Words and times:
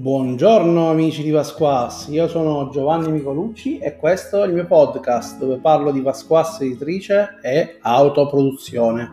Buongiorno 0.00 0.88
amici 0.88 1.22
di 1.22 1.28
Vasquas, 1.28 2.06
io 2.08 2.26
sono 2.26 2.70
Giovanni 2.70 3.12
Micolucci 3.12 3.76
e 3.76 3.98
questo 3.98 4.42
è 4.42 4.46
il 4.46 4.54
mio 4.54 4.64
podcast 4.66 5.38
dove 5.38 5.58
parlo 5.58 5.92
di 5.92 6.00
Vasquas 6.00 6.58
editrice 6.62 7.38
e 7.42 7.76
autoproduzione. 7.82 9.10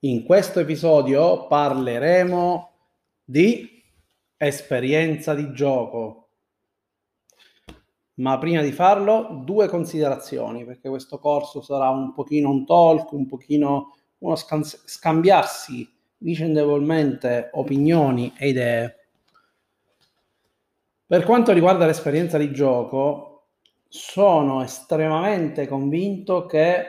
In 0.00 0.22
questo 0.22 0.60
episodio 0.60 1.46
parleremo 1.46 2.70
di 3.24 3.66
esperienza 4.36 5.32
di 5.32 5.50
gioco. 5.54 6.28
Ma 8.16 8.36
prima 8.36 8.60
di 8.60 8.70
farlo, 8.70 9.40
due 9.46 9.66
considerazioni, 9.68 10.66
perché 10.66 10.90
questo 10.90 11.18
corso 11.18 11.62
sarà 11.62 11.88
un 11.88 12.12
pochino 12.12 12.50
un 12.50 12.66
talk, 12.66 13.12
un 13.12 13.26
pochino 13.26 13.92
uno 14.18 14.34
scambiarsi 14.36 15.92
vicendevolmente 16.18 17.50
opinioni 17.52 18.32
e 18.36 18.48
idee. 18.48 18.96
Per 21.06 21.24
quanto 21.24 21.52
riguarda 21.52 21.86
l'esperienza 21.86 22.38
di 22.38 22.52
gioco, 22.52 23.46
sono 23.88 24.62
estremamente 24.62 25.68
convinto 25.68 26.46
che 26.46 26.84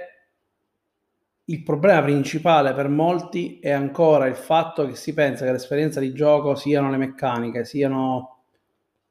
il 1.50 1.64
problema 1.64 2.02
principale 2.02 2.74
per 2.74 2.90
molti 2.90 3.60
è 3.60 3.70
ancora 3.70 4.26
il 4.26 4.36
fatto 4.36 4.86
che 4.86 4.96
si 4.96 5.14
pensa 5.14 5.46
che 5.46 5.52
l'esperienza 5.52 6.00
di 6.00 6.14
gioco 6.14 6.56
siano 6.56 6.90
le 6.90 6.98
meccaniche, 6.98 7.64
siano 7.64 8.40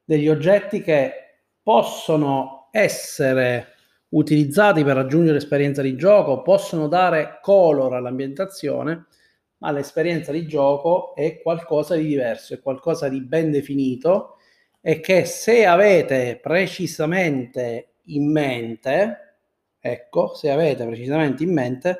degli 0.03 0.29
oggetti 0.29 0.81
che 0.81 1.39
possono 1.63 2.67
essere 2.71 3.76
utilizzati 4.09 4.83
per 4.83 4.95
raggiungere 4.95 5.37
esperienza 5.37 5.81
di 5.81 5.95
gioco, 5.95 6.41
possono 6.41 6.87
dare 6.87 7.39
color 7.41 7.93
all'ambientazione, 7.93 9.05
ma 9.59 9.71
l'esperienza 9.71 10.31
di 10.31 10.45
gioco 10.45 11.15
è 11.15 11.41
qualcosa 11.41 11.95
di 11.95 12.05
diverso, 12.05 12.53
è 12.53 12.61
qualcosa 12.61 13.09
di 13.09 13.21
ben 13.21 13.51
definito 13.51 14.35
e 14.81 14.99
che 14.99 15.25
se 15.25 15.65
avete 15.65 16.39
precisamente 16.41 17.95
in 18.05 18.31
mente, 18.31 19.39
ecco, 19.79 20.33
se 20.33 20.49
avete 20.49 20.85
precisamente 20.85 21.43
in 21.43 21.53
mente, 21.53 21.99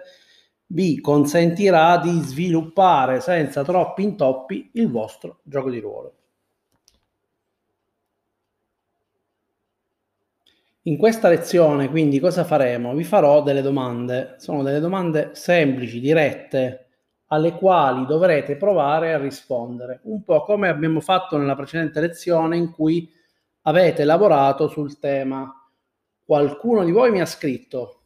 vi 0.68 1.00
consentirà 1.00 1.98
di 1.98 2.20
sviluppare 2.22 3.20
senza 3.22 3.64
troppi 3.64 4.04
intoppi 4.04 4.72
il 4.74 4.90
vostro 4.90 5.40
gioco 5.44 5.70
di 5.70 5.80
ruolo. 5.80 6.17
In 10.88 10.96
questa 10.96 11.28
lezione, 11.28 11.90
quindi, 11.90 12.18
cosa 12.18 12.46
faremo? 12.46 12.96
Vi 12.96 13.04
farò 13.04 13.44
delle 13.44 13.62
domande. 13.62 14.36
Sono 14.38 14.64
delle 14.64 14.80
domande 14.80 15.32
semplici, 15.34 16.00
dirette, 16.00 16.88
alle 17.26 17.56
quali 17.56 18.06
dovrete 18.06 18.56
provare 18.56 19.14
a 19.14 19.18
rispondere. 19.18 20.00
Un 20.04 20.24
po' 20.24 20.44
come 20.44 20.70
abbiamo 20.70 21.02
fatto 21.02 21.36
nella 21.38 21.56
precedente 21.56 22.00
lezione 22.00 22.56
in 22.56 22.72
cui 22.72 23.12
avete 23.64 24.06
lavorato 24.06 24.70
sul 24.70 24.98
tema. 24.98 25.54
Qualcuno 26.24 26.86
di 26.86 26.92
voi 26.92 27.12
mi 27.12 27.20
ha 27.20 27.26
scritto 27.26 28.04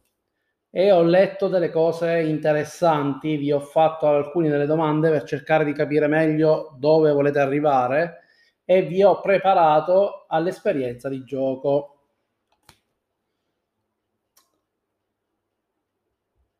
e 0.68 0.90
ho 0.90 1.02
letto 1.02 1.46
delle 1.46 1.70
cose 1.70 2.18
interessanti, 2.22 3.36
vi 3.36 3.52
ho 3.52 3.60
fatto 3.60 4.08
alcune 4.08 4.48
delle 4.48 4.66
domande 4.66 5.08
per 5.08 5.22
cercare 5.22 5.64
di 5.64 5.72
capire 5.72 6.08
meglio 6.08 6.74
dove 6.80 7.12
volete 7.12 7.38
arrivare 7.38 8.22
e 8.64 8.82
vi 8.82 9.04
ho 9.04 9.20
preparato 9.20 10.24
all'esperienza 10.26 11.08
di 11.08 11.22
gioco. 11.22 11.91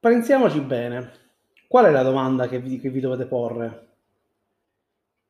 Pensiamoci 0.03 0.59
bene. 0.59 1.13
Qual 1.69 1.85
è 1.85 1.91
la 1.93 2.03
domanda 2.03 2.49
che 2.49 2.59
vi, 2.59 2.81
che 2.81 2.91
vi 2.91 2.99
dovete 2.99 3.25
porre? 3.25 3.91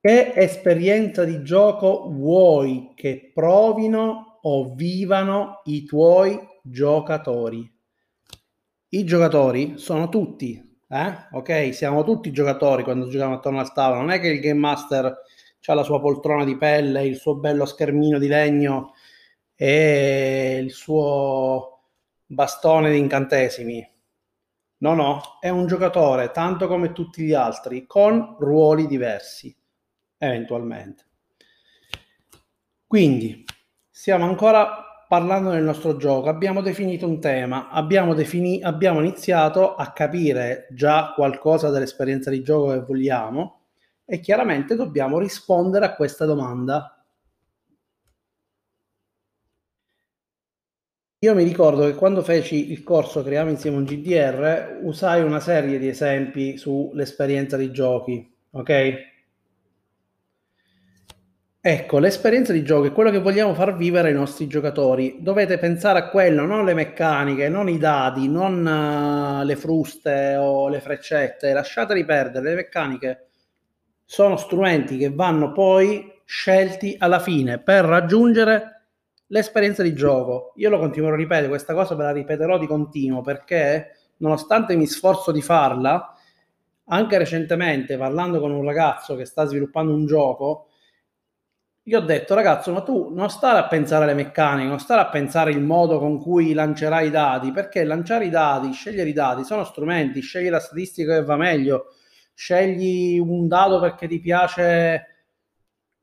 Che 0.00 0.32
esperienza 0.34 1.24
di 1.24 1.42
gioco 1.42 2.08
vuoi 2.10 2.92
che 2.94 3.32
provino 3.34 4.38
o 4.40 4.72
vivano 4.74 5.60
i 5.64 5.84
tuoi 5.84 6.40
giocatori? 6.62 7.70
I 8.88 9.04
giocatori 9.04 9.74
sono 9.76 10.08
tutti, 10.08 10.78
eh? 10.88 11.14
ok? 11.32 11.74
Siamo 11.74 12.02
tutti 12.02 12.32
giocatori 12.32 12.82
quando 12.82 13.08
giochiamo 13.08 13.34
attorno 13.34 13.60
al 13.60 13.74
tavolo. 13.74 14.00
Non 14.00 14.10
è 14.10 14.20
che 14.20 14.28
il 14.28 14.40
Game 14.40 14.58
Master 14.58 15.04
ha 15.66 15.74
la 15.74 15.82
sua 15.82 16.00
poltrona 16.00 16.46
di 16.46 16.56
pelle, 16.56 17.04
il 17.04 17.16
suo 17.16 17.34
bello 17.34 17.66
schermino 17.66 18.18
di 18.18 18.26
legno 18.26 18.94
e 19.54 20.58
il 20.62 20.70
suo 20.70 21.80
bastone 22.24 22.90
di 22.90 22.96
incantesimi 22.96 23.90
No, 24.82 24.94
no, 24.94 25.20
è 25.38 25.48
un 25.48 25.68
giocatore 25.68 26.32
tanto 26.32 26.66
come 26.66 26.90
tutti 26.90 27.22
gli 27.22 27.32
altri, 27.32 27.86
con 27.86 28.34
ruoli 28.40 28.88
diversi, 28.88 29.56
eventualmente. 30.18 31.06
Quindi, 32.84 33.44
stiamo 33.88 34.24
ancora 34.24 35.04
parlando 35.06 35.50
del 35.50 35.62
nostro 35.62 35.96
gioco, 35.96 36.28
abbiamo 36.28 36.62
definito 36.62 37.06
un 37.06 37.20
tema, 37.20 37.68
abbiamo, 37.68 38.12
defini- 38.12 38.60
abbiamo 38.60 38.98
iniziato 38.98 39.76
a 39.76 39.92
capire 39.92 40.66
già 40.72 41.12
qualcosa 41.14 41.70
dell'esperienza 41.70 42.30
di 42.30 42.42
gioco 42.42 42.72
che 42.72 42.80
vogliamo 42.80 43.60
e 44.04 44.18
chiaramente 44.18 44.74
dobbiamo 44.74 45.20
rispondere 45.20 45.84
a 45.84 45.94
questa 45.94 46.24
domanda 46.24 47.01
Io 51.24 51.36
mi 51.36 51.44
ricordo 51.44 51.86
che 51.86 51.94
quando 51.94 52.20
feci 52.20 52.72
il 52.72 52.82
corso 52.82 53.22
Creiamo 53.22 53.48
insieme 53.48 53.76
un 53.76 53.84
GDR 53.84 54.80
usai 54.82 55.22
una 55.22 55.38
serie 55.38 55.78
di 55.78 55.86
esempi 55.86 56.56
sull'esperienza 56.56 57.56
di 57.56 57.70
giochi, 57.70 58.28
ok? 58.50 58.94
Ecco, 61.60 61.98
l'esperienza 62.00 62.52
di 62.52 62.64
gioco 62.64 62.86
è 62.86 62.92
quello 62.92 63.12
che 63.12 63.20
vogliamo 63.20 63.54
far 63.54 63.76
vivere 63.76 64.08
ai 64.08 64.14
nostri 64.14 64.48
giocatori. 64.48 65.18
Dovete 65.20 65.58
pensare 65.58 66.00
a 66.00 66.08
quello, 66.08 66.44
non 66.44 66.64
le 66.64 66.74
meccaniche, 66.74 67.48
non 67.48 67.68
i 67.68 67.78
dadi, 67.78 68.28
non 68.28 68.66
uh, 68.66 69.44
le 69.44 69.54
fruste 69.54 70.34
o 70.34 70.68
le 70.68 70.80
freccette. 70.80 71.52
Lasciateli 71.52 72.04
perdere, 72.04 72.48
le 72.48 72.54
meccaniche 72.56 73.26
sono 74.04 74.36
strumenti 74.36 74.96
che 74.96 75.10
vanno 75.10 75.52
poi 75.52 76.20
scelti 76.24 76.96
alla 76.98 77.20
fine 77.20 77.60
per 77.60 77.84
raggiungere 77.84 78.81
l'esperienza 79.32 79.82
di 79.82 79.94
gioco. 79.94 80.52
Io 80.56 80.70
lo 80.70 80.78
continuerò 80.78 81.14
a 81.14 81.18
ripetere, 81.18 81.48
questa 81.48 81.74
cosa 81.74 81.94
ve 81.94 82.04
la 82.04 82.12
ripeterò 82.12 82.58
di 82.58 82.66
continuo 82.66 83.22
perché 83.22 83.96
nonostante 84.18 84.76
mi 84.76 84.86
sforzo 84.86 85.32
di 85.32 85.42
farla, 85.42 86.14
anche 86.86 87.18
recentemente 87.18 87.96
parlando 87.96 88.40
con 88.40 88.52
un 88.52 88.64
ragazzo 88.64 89.16
che 89.16 89.24
sta 89.24 89.46
sviluppando 89.46 89.92
un 89.92 90.06
gioco, 90.06 90.68
gli 91.84 91.94
ho 91.94 92.00
detto 92.00 92.34
ragazzo, 92.34 92.72
ma 92.72 92.82
tu 92.82 93.12
non 93.12 93.28
stare 93.28 93.58
a 93.58 93.66
pensare 93.66 94.04
alle 94.04 94.14
meccaniche, 94.14 94.68
non 94.68 94.78
stare 94.78 95.00
a 95.00 95.08
pensare 95.08 95.50
il 95.50 95.60
modo 95.60 95.98
con 95.98 96.20
cui 96.20 96.52
lancerai 96.52 97.08
i 97.08 97.10
dati, 97.10 97.50
perché 97.50 97.82
lanciare 97.82 98.26
i 98.26 98.30
dati, 98.30 98.70
scegliere 98.72 99.08
i 99.08 99.12
dati 99.12 99.42
sono 99.42 99.64
strumenti, 99.64 100.20
scegli 100.20 100.48
la 100.48 100.60
statistica 100.60 101.14
che 101.14 101.24
va 101.24 101.36
meglio, 101.36 101.86
scegli 102.34 103.18
un 103.18 103.48
dato 103.48 103.80
perché 103.80 104.06
ti 104.06 104.20
piace 104.20 105.11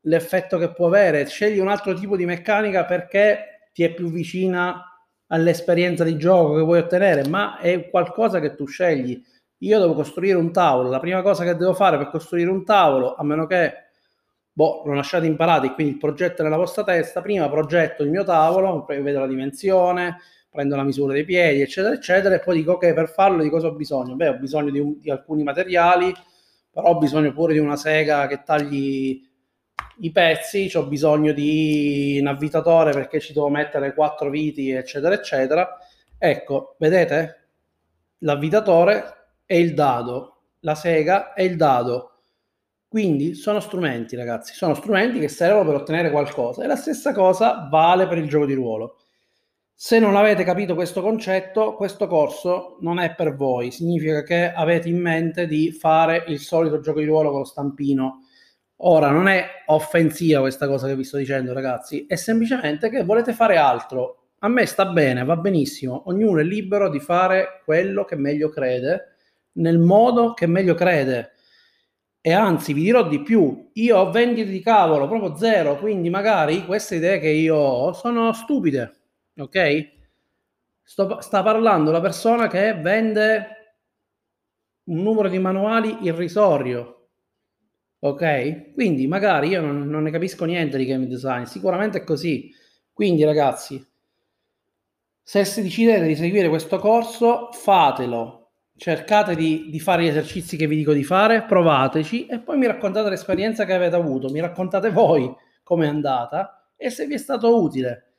l'effetto 0.02 0.58
che 0.58 0.72
può 0.72 0.86
avere, 0.86 1.26
scegli 1.26 1.58
un 1.58 1.68
altro 1.68 1.94
tipo 1.94 2.16
di 2.16 2.24
meccanica 2.24 2.84
perché 2.84 3.68
ti 3.72 3.82
è 3.82 3.92
più 3.92 4.10
vicina 4.10 4.84
all'esperienza 5.28 6.04
di 6.04 6.16
gioco 6.16 6.56
che 6.56 6.62
vuoi 6.62 6.78
ottenere, 6.78 7.28
ma 7.28 7.58
è 7.58 7.88
qualcosa 7.88 8.40
che 8.40 8.54
tu 8.54 8.66
scegli. 8.66 9.22
Io 9.58 9.78
devo 9.78 9.94
costruire 9.94 10.36
un 10.36 10.52
tavolo, 10.52 10.88
la 10.88 11.00
prima 11.00 11.22
cosa 11.22 11.44
che 11.44 11.54
devo 11.54 11.74
fare 11.74 11.98
per 11.98 12.08
costruire 12.08 12.50
un 12.50 12.64
tavolo, 12.64 13.14
a 13.14 13.22
meno 13.22 13.46
che 13.46 13.74
boh, 14.52 14.82
lo 14.84 14.94
lasciate 14.94 15.26
imparato, 15.26 15.72
quindi 15.74 15.92
il 15.94 15.98
progetto 15.98 16.40
è 16.40 16.44
nella 16.44 16.56
vostra 16.56 16.82
testa, 16.82 17.20
prima 17.20 17.48
progetto 17.48 18.02
il 18.02 18.10
mio 18.10 18.24
tavolo, 18.24 18.84
vedo 18.88 19.20
la 19.20 19.26
dimensione, 19.26 20.18
prendo 20.50 20.76
la 20.76 20.82
misura 20.82 21.12
dei 21.12 21.24
piedi, 21.24 21.60
eccetera, 21.60 21.94
eccetera, 21.94 22.34
e 22.34 22.40
poi 22.40 22.56
dico 22.56 22.72
ok, 22.72 22.92
per 22.92 23.08
farlo 23.08 23.42
di 23.42 23.48
cosa 23.48 23.68
ho 23.68 23.74
bisogno? 23.74 24.16
Beh, 24.16 24.28
ho 24.28 24.38
bisogno 24.38 24.70
di, 24.70 24.80
un, 24.80 24.98
di 24.98 25.10
alcuni 25.10 25.44
materiali, 25.44 26.12
però 26.70 26.88
ho 26.88 26.98
bisogno 26.98 27.32
pure 27.32 27.52
di 27.52 27.58
una 27.58 27.76
sega 27.76 28.26
che 28.26 28.42
tagli 28.42 29.29
i 29.98 30.12
pezzi, 30.12 30.70
ho 30.74 30.86
bisogno 30.86 31.32
di 31.32 32.18
un 32.20 32.26
avvitatore 32.26 32.92
perché 32.92 33.20
ci 33.20 33.32
devo 33.32 33.48
mettere 33.48 33.94
quattro 33.94 34.30
viti, 34.30 34.70
eccetera, 34.70 35.14
eccetera. 35.14 35.78
Ecco, 36.18 36.76
vedete? 36.78 37.48
L'avvitatore 38.18 39.04
è 39.44 39.54
il 39.54 39.74
dado, 39.74 40.42
la 40.60 40.74
sega 40.74 41.32
è 41.32 41.42
il 41.42 41.56
dado. 41.56 42.06
Quindi 42.88 43.34
sono 43.34 43.60
strumenti, 43.60 44.16
ragazzi, 44.16 44.52
sono 44.54 44.74
strumenti 44.74 45.20
che 45.20 45.28
servono 45.28 45.64
per 45.64 45.80
ottenere 45.80 46.10
qualcosa. 46.10 46.64
E 46.64 46.66
la 46.66 46.76
stessa 46.76 47.12
cosa 47.12 47.68
vale 47.70 48.08
per 48.08 48.18
il 48.18 48.28
gioco 48.28 48.46
di 48.46 48.54
ruolo. 48.54 48.96
Se 49.74 49.98
non 49.98 50.16
avete 50.16 50.44
capito 50.44 50.74
questo 50.74 51.00
concetto, 51.00 51.74
questo 51.74 52.06
corso 52.06 52.76
non 52.80 52.98
è 52.98 53.14
per 53.14 53.34
voi. 53.34 53.70
Significa 53.70 54.22
che 54.22 54.52
avete 54.52 54.88
in 54.88 55.00
mente 55.00 55.46
di 55.46 55.72
fare 55.72 56.24
il 56.26 56.38
solito 56.38 56.80
gioco 56.80 56.98
di 56.98 57.06
ruolo 57.06 57.30
con 57.30 57.38
lo 57.40 57.44
stampino 57.44 58.24
Ora 58.82 59.10
non 59.10 59.28
è 59.28 59.46
offensiva 59.66 60.40
questa 60.40 60.66
cosa 60.66 60.86
che 60.86 60.96
vi 60.96 61.04
sto 61.04 61.18
dicendo, 61.18 61.52
ragazzi, 61.52 62.06
è 62.06 62.16
semplicemente 62.16 62.88
che 62.88 63.04
volete 63.04 63.32
fare 63.32 63.56
altro. 63.56 64.28
A 64.38 64.48
me 64.48 64.64
sta 64.64 64.86
bene, 64.86 65.22
va 65.24 65.36
benissimo, 65.36 66.04
ognuno 66.06 66.40
è 66.40 66.44
libero 66.44 66.88
di 66.88 66.98
fare 66.98 67.60
quello 67.64 68.04
che 68.04 68.16
meglio 68.16 68.48
crede, 68.48 69.16
nel 69.52 69.78
modo 69.78 70.32
che 70.32 70.46
meglio 70.46 70.74
crede. 70.74 71.32
E 72.22 72.32
anzi, 72.32 72.72
vi 72.72 72.82
dirò 72.82 73.06
di 73.06 73.22
più, 73.22 73.70
io 73.74 73.98
ho 73.98 74.10
vendite 74.10 74.50
di 74.50 74.60
cavolo, 74.60 75.08
proprio 75.08 75.36
zero, 75.36 75.78
quindi 75.78 76.08
magari 76.08 76.64
queste 76.64 76.96
idee 76.96 77.18
che 77.18 77.28
io 77.28 77.56
ho 77.56 77.92
sono 77.92 78.32
stupide, 78.32 78.92
ok? 79.36 79.88
Sto, 80.82 81.20
sta 81.20 81.42
parlando 81.42 81.90
la 81.90 82.00
persona 82.00 82.46
che 82.48 82.74
vende 82.74 83.46
un 84.84 85.02
numero 85.02 85.28
di 85.28 85.38
manuali 85.38 85.98
irrisorio, 86.02 86.99
ok? 88.00 88.72
Quindi 88.72 89.06
magari 89.06 89.48
io 89.48 89.60
non, 89.60 89.86
non 89.88 90.02
ne 90.02 90.10
capisco 90.10 90.44
niente 90.44 90.76
di 90.76 90.86
game 90.86 91.06
design, 91.06 91.44
sicuramente 91.44 91.98
è 91.98 92.04
così. 92.04 92.50
Quindi 92.92 93.24
ragazzi, 93.24 93.84
se 95.22 95.44
decidete 95.62 96.06
di 96.06 96.16
seguire 96.16 96.48
questo 96.48 96.78
corso, 96.78 97.50
fatelo. 97.52 98.38
Cercate 98.76 99.36
di, 99.36 99.68
di, 99.70 99.78
fare 99.78 100.02
gli 100.02 100.08
esercizi 100.08 100.56
che 100.56 100.66
vi 100.66 100.76
dico 100.76 100.92
di 100.94 101.04
fare, 101.04 101.44
provateci 101.44 102.26
e 102.26 102.40
poi 102.40 102.56
mi 102.56 102.66
raccontate 102.66 103.10
l'esperienza 103.10 103.66
che 103.66 103.74
avete 103.74 103.94
avuto, 103.94 104.30
mi 104.30 104.40
raccontate 104.40 104.90
voi 104.90 105.30
come 105.62 105.84
è 105.84 105.88
andata 105.88 106.72
e 106.76 106.88
se 106.88 107.06
vi 107.06 107.14
è 107.14 107.18
stato 107.18 107.62
utile. 107.62 108.14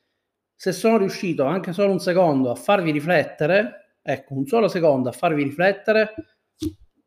Se 0.55 0.71
sono 0.71 0.97
riuscito 0.97 1.45
anche 1.45 1.73
solo 1.73 1.91
un 1.91 1.99
secondo 1.99 2.51
a 2.51 2.55
farvi 2.55 2.91
riflettere, 2.91 3.97
ecco, 4.03 4.35
un 4.35 4.45
solo 4.45 4.67
secondo 4.67 5.09
a 5.09 5.13
farvi 5.13 5.41
riflettere, 5.41 6.13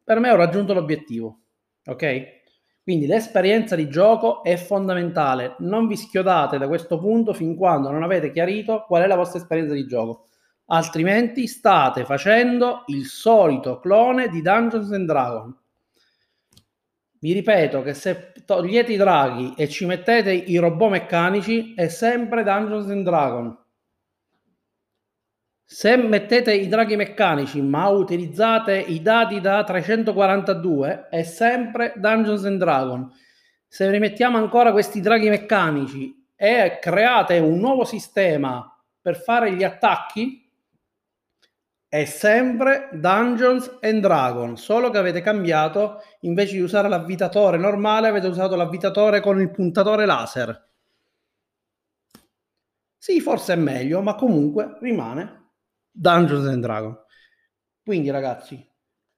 per 0.02 0.18
me 0.18 0.30
ho 0.30 0.36
raggiunto 0.36 0.74
l'obiettivo. 0.74 1.42
Ok? 1.86 2.42
Quindi 2.84 3.06
l'esperienza 3.06 3.76
di 3.76 3.88
gioco 3.88 4.42
è 4.42 4.56
fondamentale. 4.56 5.56
Non 5.60 5.86
vi 5.86 5.96
schiodate 5.96 6.58
da 6.58 6.68
questo 6.68 6.98
punto 6.98 7.32
fin 7.32 7.56
quando 7.56 7.90
non 7.90 8.02
avete 8.02 8.30
chiarito 8.30 8.84
qual 8.86 9.04
è 9.04 9.06
la 9.06 9.16
vostra 9.16 9.38
esperienza 9.38 9.72
di 9.72 9.86
gioco. 9.86 10.28
Altrimenti 10.66 11.46
state 11.46 12.04
facendo 12.04 12.84
il 12.88 13.06
solito 13.06 13.80
clone 13.80 14.28
di 14.28 14.42
Dungeons 14.42 14.92
and 14.92 15.06
Dragons. 15.06 15.56
Vi 17.20 17.32
ripeto 17.32 17.80
che 17.80 17.94
se 17.94 18.34
togliete 18.44 18.92
i 18.92 18.98
draghi 18.98 19.54
e 19.56 19.66
ci 19.66 19.86
mettete 19.86 20.30
i 20.30 20.58
robot 20.58 20.90
meccanici 20.90 21.72
è 21.74 21.88
sempre 21.88 22.42
Dungeons 22.42 22.90
and 22.90 23.02
Dragons. 23.02 23.63
Se 25.66 25.96
mettete 25.96 26.52
i 26.52 26.68
draghi 26.68 26.94
meccanici 26.94 27.62
ma 27.62 27.88
utilizzate 27.88 28.76
i 28.76 29.00
dati 29.00 29.40
da 29.40 29.64
342 29.64 31.08
è 31.08 31.22
sempre 31.22 31.94
Dungeons 31.96 32.44
and 32.44 32.58
Dragons. 32.58 33.16
Se 33.66 33.90
rimettiamo 33.90 34.36
ancora 34.36 34.72
questi 34.72 35.00
draghi 35.00 35.30
meccanici 35.30 36.28
e 36.36 36.78
create 36.80 37.38
un 37.38 37.58
nuovo 37.58 37.84
sistema 37.84 38.70
per 39.00 39.16
fare 39.16 39.54
gli 39.54 39.64
attacchi 39.64 40.42
è 41.88 42.04
sempre 42.04 42.90
Dungeons 42.92 43.78
and 43.80 44.00
Dragons, 44.00 44.60
solo 44.60 44.90
che 44.90 44.98
avete 44.98 45.22
cambiato 45.22 46.02
invece 46.20 46.54
di 46.56 46.60
usare 46.60 46.88
l'avvitatore 46.88 47.56
normale 47.56 48.08
avete 48.08 48.26
usato 48.26 48.54
l'avvitatore 48.54 49.20
con 49.20 49.40
il 49.40 49.50
puntatore 49.50 50.04
laser. 50.04 50.70
Sì, 52.98 53.20
forse 53.20 53.54
è 53.54 53.56
meglio, 53.56 54.02
ma 54.02 54.14
comunque 54.14 54.76
rimane 54.80 55.43
Dungeons 55.96 56.46
and 56.48 56.60
Dragons. 56.60 56.98
Quindi 57.84 58.10
ragazzi, 58.10 58.66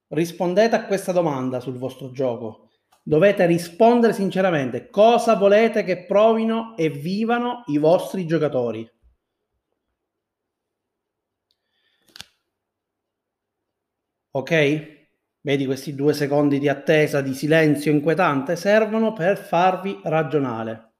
rispondete 0.09 0.75
a 0.75 0.85
questa 0.85 1.11
domanda 1.11 1.59
sul 1.59 1.77
vostro 1.77 2.11
gioco. 2.11 2.69
Dovete 3.01 3.45
rispondere 3.45 4.13
sinceramente 4.13 4.89
cosa 4.89 5.35
volete 5.35 5.83
che 5.83 6.05
provino 6.05 6.75
e 6.77 6.89
vivano 6.89 7.63
i 7.67 7.77
vostri 7.77 8.27
giocatori. 8.27 8.87
Ok? 14.31 14.95
Vedi 15.41 15.65
questi 15.65 15.95
due 15.95 16.13
secondi 16.13 16.59
di 16.59 16.67
attesa, 16.67 17.21
di 17.21 17.33
silenzio 17.33 17.91
inquietante, 17.91 18.55
servono 18.55 19.13
per 19.13 19.37
farvi 19.37 19.99
ragionare. 20.03 20.91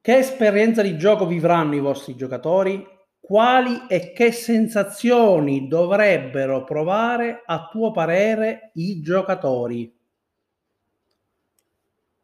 Che 0.00 0.16
esperienza 0.18 0.82
di 0.82 0.98
gioco 0.98 1.26
vivranno 1.26 1.76
i 1.76 1.80
vostri 1.80 2.16
giocatori? 2.16 2.93
Quali 3.26 3.86
e 3.88 4.12
che 4.12 4.32
sensazioni 4.32 5.66
dovrebbero 5.66 6.62
provare 6.62 7.42
a 7.46 7.68
tuo 7.72 7.90
parere 7.90 8.70
i 8.74 9.00
giocatori? 9.00 9.90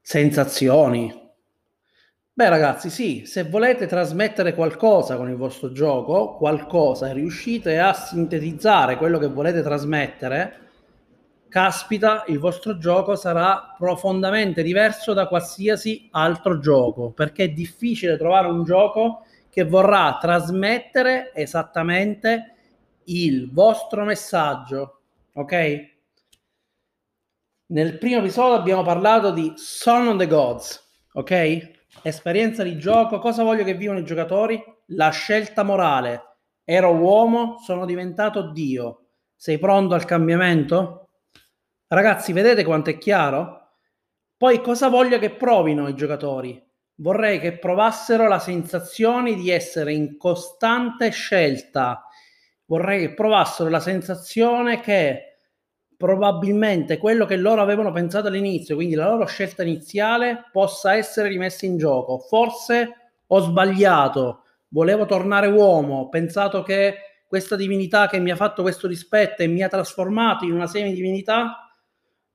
Sensazioni. 0.02 1.11
Beh 2.35 2.49
ragazzi, 2.50 2.91
sì, 2.91 3.25
se 3.25 3.44
volete 3.44 3.87
trasmettere 3.87 4.55
qualcosa 4.55 5.17
con 5.17 5.31
il 5.31 5.37
vostro 5.37 5.73
gioco, 5.73 6.37
qualcosa, 6.37 7.08
e 7.08 7.14
riuscite 7.14 7.79
a 7.79 7.94
sintetizzare 7.94 8.97
quello 8.97 9.19
che 9.19 9.29
volete 9.29 9.62
trasmettere, 9.62 10.69
caspita, 11.49 12.25
il 12.26 12.38
vostro 12.38 12.76
gioco 12.76 13.17
sarà 13.17 13.75
profondamente 13.79 14.62
diverso 14.62 15.14
da 15.14 15.29
qualsiasi 15.29 16.08
altro 16.12 16.58
gioco, 16.58 17.11
perché 17.11 17.44
è 17.44 17.49
difficile 17.49 18.19
trovare 18.19 18.49
un 18.49 18.64
gioco 18.64 19.25
che 19.50 19.64
vorrà 19.64 20.17
trasmettere 20.20 21.32
esattamente 21.35 22.55
il 23.05 23.52
vostro 23.52 24.05
messaggio, 24.05 25.00
ok? 25.35 25.88
Nel 27.67 27.99
primo 27.99 28.19
episodio 28.19 28.55
abbiamo 28.55 28.82
parlato 28.82 29.32
di 29.32 29.52
Son 29.56 30.08
of 30.08 30.17
the 30.17 30.26
Gods, 30.26 31.05
ok? 31.12 31.79
Esperienza 32.02 32.62
di 32.62 32.79
gioco, 32.79 33.19
cosa 33.19 33.43
voglio 33.43 33.64
che 33.64 33.75
vivano 33.75 33.99
i 33.99 34.05
giocatori? 34.05 34.62
La 34.87 35.11
scelta 35.11 35.62
morale. 35.62 36.37
Ero 36.64 36.94
uomo, 36.94 37.58
sono 37.58 37.85
diventato 37.85 38.50
Dio. 38.52 39.06
Sei 39.35 39.58
pronto 39.58 39.94
al 39.94 40.05
cambiamento? 40.05 41.08
Ragazzi, 41.88 42.32
vedete 42.32 42.64
quanto 42.64 42.91
è 42.91 42.99
chiaro? 42.99 43.73
Poi 44.37 44.61
cosa 44.61 44.88
voglio 44.88 45.19
che 45.19 45.31
provino 45.31 45.88
i 45.88 45.94
giocatori? 45.94 46.69
Vorrei 47.00 47.41
che 47.41 47.58
provassero 47.58 48.29
la 48.29 48.38
sensazione 48.38 49.35
di 49.35 49.50
essere 49.50 49.93
in 49.93 50.17
costante 50.17 51.11
scelta. 51.11 52.05
Vorrei 52.67 53.00
che 53.00 53.14
provassero 53.14 53.69
la 53.69 53.81
sensazione 53.81 54.81
che 54.81 55.25
probabilmente 55.97 56.99
quello 56.99 57.26
che 57.26 57.37
loro 57.37 57.61
avevano 57.61 57.93
pensato 57.93 58.29
all'inizio, 58.29 58.75
quindi 58.75 58.94
la 58.94 59.08
loro 59.08 59.26
scelta 59.26 59.62
iniziale, 59.62 60.44
possa 60.52 60.94
essere 60.94 61.29
rimessa 61.29 61.67
in 61.67 61.76
gioco. 61.76 62.19
Forse 62.19 62.94
ho 63.26 63.41
sbagliato, 63.41 64.44
volevo 64.69 65.05
tornare 65.05 65.49
uomo, 65.49 66.00
ho 66.00 66.08
pensato 66.08 66.62
che 66.62 66.94
questa 67.26 67.57
divinità 67.57 68.09
che 68.09 68.19
mi 68.19 68.30
ha 68.30 68.37
fatto 68.37 68.62
questo 68.62 68.87
rispetto 68.87 69.42
e 69.42 69.47
mi 69.47 69.62
ha 69.62 69.69
trasformato 69.69 70.45
in 70.45 70.52
una 70.52 70.66
semidivinità 70.66 71.69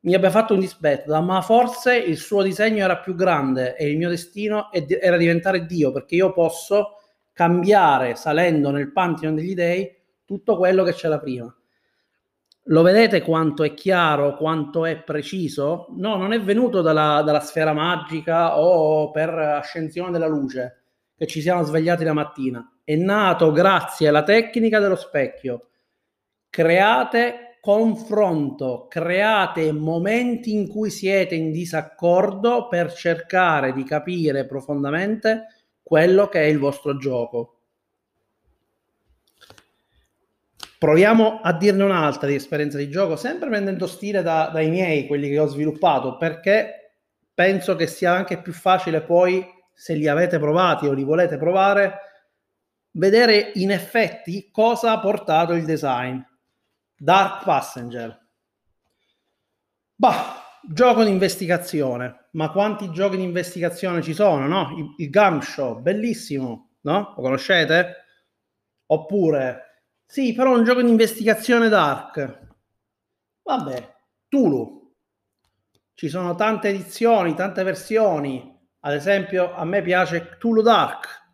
mi 0.05 0.13
abbia 0.13 0.29
fatto 0.29 0.53
un 0.53 0.59
dispetto, 0.59 1.19
ma 1.21 1.41
forse 1.41 1.97
il 1.97 2.17
suo 2.17 2.43
disegno 2.43 2.83
era 2.83 2.97
più 2.97 3.15
grande 3.15 3.75
e 3.75 3.89
il 3.89 3.97
mio 3.97 4.09
destino 4.09 4.69
era 4.71 5.17
diventare 5.17 5.65
Dio, 5.65 5.91
perché 5.91 6.13
io 6.13 6.31
posso 6.31 6.99
cambiare, 7.33 8.15
salendo 8.15 8.69
nel 8.69 8.91
pantano 8.91 9.33
degli 9.33 9.55
dei, 9.55 9.91
tutto 10.23 10.57
quello 10.57 10.83
che 10.83 10.93
c'era 10.93 11.19
prima. 11.19 11.53
Lo 12.69 12.81
vedete 12.83 13.21
quanto 13.21 13.63
è 13.63 13.73
chiaro, 13.73 14.35
quanto 14.35 14.85
è 14.85 15.01
preciso? 15.01 15.87
No, 15.97 16.17
non 16.17 16.33
è 16.33 16.41
venuto 16.41 16.81
dalla, 16.81 17.23
dalla 17.23 17.39
sfera 17.39 17.73
magica 17.73 18.59
o 18.59 19.09
per 19.09 19.29
ascensione 19.29 20.11
della 20.11 20.27
luce 20.27 20.83
che 21.17 21.25
ci 21.25 21.41
siamo 21.41 21.63
svegliati 21.63 22.03
la 22.03 22.13
mattina. 22.13 22.77
È 22.83 22.95
nato 22.95 23.51
grazie 23.51 24.07
alla 24.07 24.23
tecnica 24.23 24.79
dello 24.79 24.95
specchio. 24.95 25.69
Create 26.49 27.44
confronto, 27.65 28.85
create 28.87 29.71
momenti 29.71 30.53
in 30.53 30.67
cui 30.67 30.91
siete 30.91 31.33
in 31.33 31.51
disaccordo 31.51 32.67
per 32.67 32.93
cercare 32.93 33.73
di 33.73 33.83
capire 33.83 34.45
profondamente 34.45 35.47
quello 35.81 36.27
che 36.27 36.41
è 36.41 36.45
il 36.45 36.59
vostro 36.59 36.95
gioco. 36.97 37.61
Proviamo 40.77 41.39
a 41.41 41.53
dirne 41.53 41.81
un'altra 41.81 42.27
di 42.27 42.35
esperienza 42.35 42.77
di 42.77 42.87
gioco, 42.87 43.15
sempre 43.15 43.49
prendendo 43.49 43.87
stile 43.87 44.21
da, 44.21 44.51
dai 44.53 44.69
miei, 44.69 45.07
quelli 45.07 45.27
che 45.27 45.39
ho 45.39 45.47
sviluppato, 45.47 46.17
perché 46.17 46.97
penso 47.33 47.75
che 47.75 47.87
sia 47.87 48.11
anche 48.11 48.43
più 48.43 48.53
facile 48.53 49.01
poi, 49.01 49.43
se 49.73 49.95
li 49.95 50.07
avete 50.07 50.37
provati 50.37 50.85
o 50.85 50.91
li 50.91 51.03
volete 51.03 51.37
provare, 51.37 51.95
vedere 52.91 53.53
in 53.55 53.71
effetti 53.71 54.51
cosa 54.51 54.91
ha 54.91 54.99
portato 54.99 55.53
il 55.53 55.65
design 55.65 56.21
Dark 56.97 57.43
Passenger. 57.43 58.23
Bah, 59.95 60.59
gioco 60.67 61.03
di 61.03 61.09
investigazione. 61.09 62.27
Ma 62.31 62.51
quanti 62.51 62.91
giochi 62.91 63.17
di 63.17 63.23
investigazione 63.23 64.01
ci 64.01 64.13
sono, 64.13 64.47
no? 64.47 64.75
Il, 64.77 64.93
il 64.97 65.09
Gum 65.09 65.39
Show, 65.39 65.81
bellissimo, 65.81 66.77
no? 66.81 67.13
Lo 67.15 67.21
conoscete? 67.21 68.03
Oppure, 68.87 69.65
sì, 70.05 70.33
però 70.33 70.55
un 70.55 70.63
gioco 70.63 70.81
di 70.81 70.89
investigazione 70.89 71.69
dark. 71.69 72.47
Vabbè, 73.43 73.95
Tulu. 74.27 74.93
Ci 75.93 76.09
sono 76.09 76.35
tante 76.35 76.69
edizioni, 76.69 77.33
tante 77.35 77.63
versioni. 77.63 78.53
Ad 78.81 78.93
esempio, 78.93 79.53
a 79.53 79.63
me 79.65 79.81
piace 79.81 80.35
Tulu 80.37 80.61
Dark. 80.61 81.24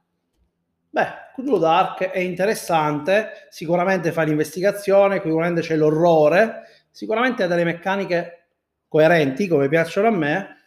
Beh, 0.94 1.08
Cthulhu 1.34 1.58
Dark 1.58 2.10
è 2.10 2.20
interessante, 2.20 3.48
sicuramente 3.50 4.12
fa 4.12 4.24
l'investigazione, 4.24 5.22
sicuramente 5.22 5.62
c'è 5.62 5.78
l'orrore, 5.78 6.64
sicuramente 6.92 7.44
ha 7.44 7.48
delle 7.48 7.64
meccaniche 7.64 8.50
coerenti 8.90 9.48
come 9.48 9.70
piacciono 9.70 10.10
a 10.10 10.12
me. 10.12 10.58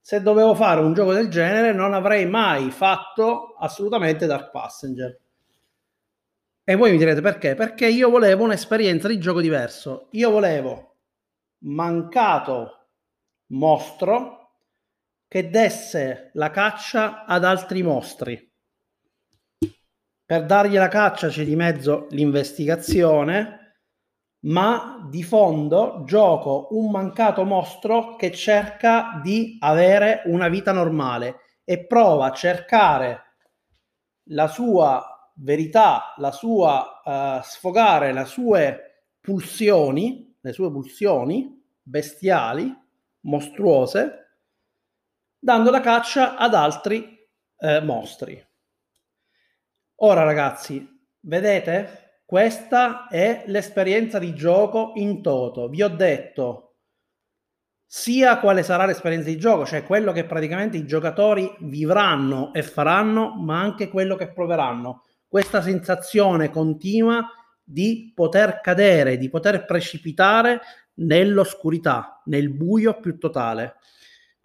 Se 0.00 0.22
dovevo 0.22 0.54
fare 0.54 0.80
un 0.80 0.94
gioco 0.94 1.12
del 1.12 1.28
genere 1.28 1.74
non 1.74 1.92
avrei 1.92 2.24
mai 2.24 2.70
fatto 2.70 3.54
assolutamente 3.58 4.24
Dark 4.24 4.50
Passenger. 4.50 5.20
E 6.64 6.74
voi 6.74 6.92
mi 6.92 6.96
direte 6.96 7.20
perché? 7.20 7.54
Perché 7.54 7.86
io 7.86 8.08
volevo 8.08 8.44
un'esperienza 8.44 9.08
di 9.08 9.18
gioco 9.18 9.42
diverso. 9.42 10.08
Io 10.12 10.30
volevo 10.30 10.96
mancato 11.64 12.86
mostro 13.48 14.52
che 15.28 15.50
desse 15.50 16.30
la 16.32 16.50
caccia 16.50 17.26
ad 17.26 17.44
altri 17.44 17.82
mostri 17.82 18.45
per 20.26 20.44
dargli 20.44 20.74
la 20.74 20.88
caccia 20.88 21.28
c'è 21.28 21.44
di 21.44 21.54
mezzo 21.54 22.08
l'investigazione, 22.10 23.76
ma 24.46 25.06
di 25.08 25.22
fondo 25.22 26.02
gioco 26.04 26.66
un 26.70 26.90
mancato 26.90 27.44
mostro 27.44 28.16
che 28.16 28.32
cerca 28.32 29.20
di 29.22 29.56
avere 29.60 30.22
una 30.26 30.48
vita 30.48 30.72
normale 30.72 31.60
e 31.64 31.86
prova 31.86 32.26
a 32.26 32.32
cercare 32.32 33.22
la 34.30 34.48
sua 34.48 35.30
verità, 35.36 36.14
la 36.16 36.32
sua 36.32 37.02
uh, 37.04 37.42
sfogare 37.42 38.12
le 38.12 38.24
sue 38.24 38.80
pulsioni, 39.20 40.36
le 40.40 40.52
sue 40.52 40.70
pulsioni 40.72 41.62
bestiali, 41.80 42.72
mostruose, 43.20 44.38
dando 45.38 45.70
la 45.70 45.80
caccia 45.80 46.36
ad 46.36 46.54
altri 46.54 47.16
eh, 47.58 47.80
mostri. 47.80 48.44
Ora 50.00 50.24
ragazzi, 50.24 50.86
vedete? 51.20 52.20
Questa 52.26 53.08
è 53.08 53.44
l'esperienza 53.46 54.18
di 54.18 54.34
gioco 54.34 54.92
in 54.96 55.22
toto. 55.22 55.68
Vi 55.70 55.82
ho 55.82 55.88
detto 55.88 56.62
sia 57.86 58.38
quale 58.38 58.62
sarà 58.62 58.84
l'esperienza 58.84 59.28
di 59.28 59.38
gioco, 59.38 59.64
cioè 59.64 59.84
quello 59.84 60.12
che 60.12 60.26
praticamente 60.26 60.76
i 60.76 60.84
giocatori 60.84 61.50
vivranno 61.60 62.52
e 62.52 62.62
faranno, 62.62 63.36
ma 63.36 63.58
anche 63.58 63.88
quello 63.88 64.16
che 64.16 64.32
proveranno. 64.32 65.04
Questa 65.26 65.62
sensazione 65.62 66.50
continua 66.50 67.26
di 67.62 68.12
poter 68.14 68.60
cadere, 68.60 69.16
di 69.16 69.30
poter 69.30 69.64
precipitare 69.64 70.60
nell'oscurità, 70.96 72.20
nel 72.26 72.50
buio 72.50 73.00
più 73.00 73.16
totale. 73.16 73.76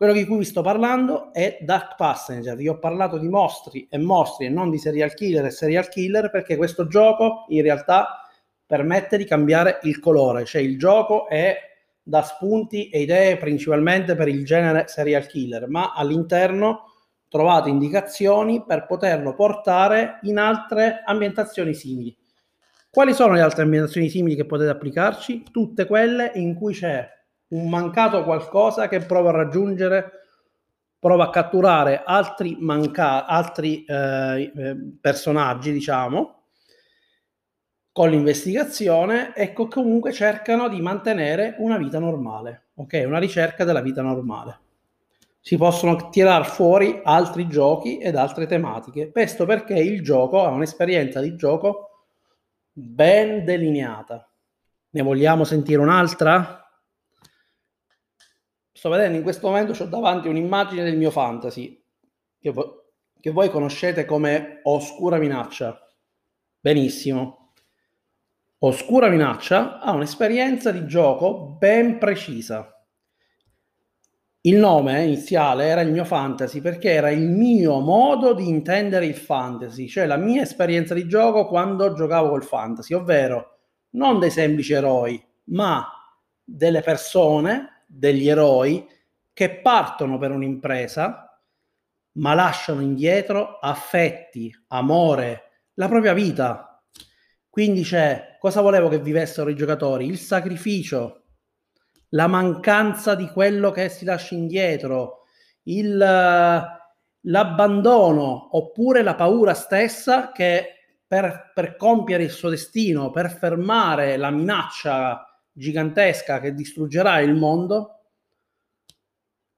Quello 0.01 0.15
di 0.15 0.25
cui 0.25 0.39
vi 0.39 0.45
sto 0.45 0.63
parlando 0.63 1.31
è 1.31 1.59
Dark 1.61 1.95
Passenger. 1.95 2.55
Vi 2.55 2.67
ho 2.67 2.79
parlato 2.79 3.19
di 3.19 3.27
mostri 3.29 3.87
e 3.87 3.99
mostri 3.99 4.47
e 4.47 4.49
non 4.49 4.71
di 4.71 4.79
serial 4.79 5.13
killer 5.13 5.45
e 5.45 5.51
serial 5.51 5.89
killer 5.89 6.31
perché 6.31 6.55
questo 6.57 6.87
gioco 6.87 7.45
in 7.49 7.61
realtà 7.61 8.27
permette 8.65 9.15
di 9.15 9.25
cambiare 9.25 9.77
il 9.83 9.99
colore, 9.99 10.43
cioè 10.43 10.63
il 10.63 10.79
gioco 10.79 11.29
è 11.29 11.55
da 12.01 12.23
spunti 12.23 12.89
e 12.89 13.01
idee 13.01 13.37
principalmente 13.37 14.15
per 14.15 14.27
il 14.27 14.43
genere 14.43 14.87
serial 14.87 15.27
killer, 15.27 15.69
ma 15.69 15.93
all'interno 15.93 16.85
trovate 17.29 17.69
indicazioni 17.69 18.63
per 18.65 18.87
poterlo 18.87 19.35
portare 19.35 20.17
in 20.23 20.39
altre 20.39 21.03
ambientazioni 21.05 21.75
simili. 21.75 22.17
Quali 22.89 23.13
sono 23.13 23.33
le 23.33 23.41
altre 23.41 23.61
ambientazioni 23.61 24.09
simili 24.09 24.35
che 24.35 24.47
potete 24.47 24.71
applicarci? 24.71 25.43
Tutte 25.51 25.85
quelle 25.85 26.31
in 26.33 26.55
cui 26.55 26.73
c'è 26.73 27.07
un 27.51 27.69
mancato 27.69 28.23
qualcosa 28.23 28.87
che 28.87 28.99
prova 28.99 29.29
a 29.29 29.33
raggiungere, 29.33 30.11
prova 30.99 31.25
a 31.25 31.29
catturare 31.29 32.03
altri, 32.05 32.57
manca- 32.59 33.25
altri 33.25 33.83
eh, 33.85 34.51
eh, 34.55 34.77
personaggi, 34.99 35.71
diciamo, 35.71 36.43
con 37.91 38.09
l'investigazione 38.09 39.33
e 39.35 39.53
che 39.53 39.67
comunque 39.67 40.13
cercano 40.13 40.69
di 40.69 40.79
mantenere 40.79 41.55
una 41.57 41.77
vita 41.77 41.99
normale, 41.99 42.67
ok? 42.75 43.03
Una 43.05 43.19
ricerca 43.19 43.65
della 43.65 43.81
vita 43.81 44.01
normale. 44.01 44.59
Si 45.41 45.57
possono 45.57 46.09
tirare 46.09 46.43
fuori 46.43 47.01
altri 47.03 47.47
giochi 47.47 47.97
ed 47.97 48.15
altre 48.15 48.45
tematiche. 48.45 49.11
Questo 49.11 49.45
perché 49.45 49.73
il 49.73 50.03
gioco 50.03 50.43
ha 50.45 50.49
un'esperienza 50.49 51.19
di 51.19 51.35
gioco 51.35 52.05
ben 52.71 53.43
delineata. 53.43 54.29
Ne 54.91 55.01
vogliamo 55.01 55.43
sentire 55.43 55.81
un'altra? 55.81 56.60
Sto 58.71 58.89
vedendo 58.89 59.17
in 59.17 59.23
questo 59.23 59.47
momento, 59.47 59.81
ho 59.81 59.87
davanti 59.87 60.27
un'immagine 60.27 60.83
del 60.83 60.97
mio 60.97 61.11
fantasy 61.11 61.83
che, 62.39 62.51
vo- 62.51 62.91
che 63.19 63.31
voi 63.31 63.49
conoscete 63.49 64.05
come 64.05 64.61
Oscura 64.63 65.17
Minaccia. 65.17 65.79
Benissimo. 66.59 67.53
Oscura 68.59 69.09
Minaccia 69.09 69.79
ha 69.79 69.91
un'esperienza 69.91 70.71
di 70.71 70.85
gioco 70.85 71.55
ben 71.57 71.97
precisa. 71.97 72.75
Il 74.43 74.55
nome 74.55 75.03
iniziale 75.03 75.65
era 75.65 75.81
il 75.81 75.91
mio 75.91 76.03
fantasy 76.03 76.61
perché 76.61 76.91
era 76.91 77.11
il 77.11 77.21
mio 77.21 77.79
modo 77.79 78.33
di 78.33 78.47
intendere 78.47 79.05
il 79.05 79.15
fantasy, 79.15 79.87
cioè 79.87 80.07
la 80.07 80.17
mia 80.17 80.41
esperienza 80.41 80.95
di 80.95 81.07
gioco 81.07 81.45
quando 81.45 81.93
giocavo 81.93 82.29
col 82.29 82.43
fantasy, 82.43 82.95
ovvero 82.95 83.59
non 83.91 84.19
dei 84.19 84.31
semplici 84.31 84.73
eroi, 84.73 85.23
ma 85.45 85.87
delle 86.43 86.81
persone 86.81 87.70
degli 87.93 88.29
eroi 88.29 88.87
che 89.33 89.61
partono 89.61 90.17
per 90.17 90.31
un'impresa, 90.31 91.39
ma 92.13 92.33
lasciano 92.33 92.81
indietro 92.81 93.59
affetti, 93.59 94.51
amore, 94.67 95.67
la 95.75 95.87
propria 95.87 96.13
vita. 96.13 96.83
Quindi 97.49 97.83
c'è 97.83 98.37
cosa 98.39 98.61
volevo 98.61 98.87
che 98.87 98.99
vivessero 98.99 99.49
i 99.49 99.55
giocatori? 99.55 100.05
Il 100.05 100.17
sacrificio, 100.17 101.23
la 102.09 102.27
mancanza 102.27 103.15
di 103.15 103.27
quello 103.27 103.71
che 103.71 103.89
si 103.89 104.05
lascia 104.05 104.35
indietro, 104.35 105.23
il, 105.63 105.97
l'abbandono 105.97 108.57
oppure 108.57 109.01
la 109.01 109.15
paura 109.15 109.53
stessa 109.53 110.31
che 110.31 110.75
per, 111.05 111.51
per 111.53 111.75
compiere 111.75 112.23
il 112.23 112.29
suo 112.29 112.47
destino, 112.49 113.11
per 113.11 113.29
fermare 113.31 114.15
la 114.15 114.29
minaccia 114.29 115.25
gigantesca 115.51 116.39
che 116.39 116.53
distruggerà 116.53 117.19
il 117.19 117.35
mondo, 117.35 117.99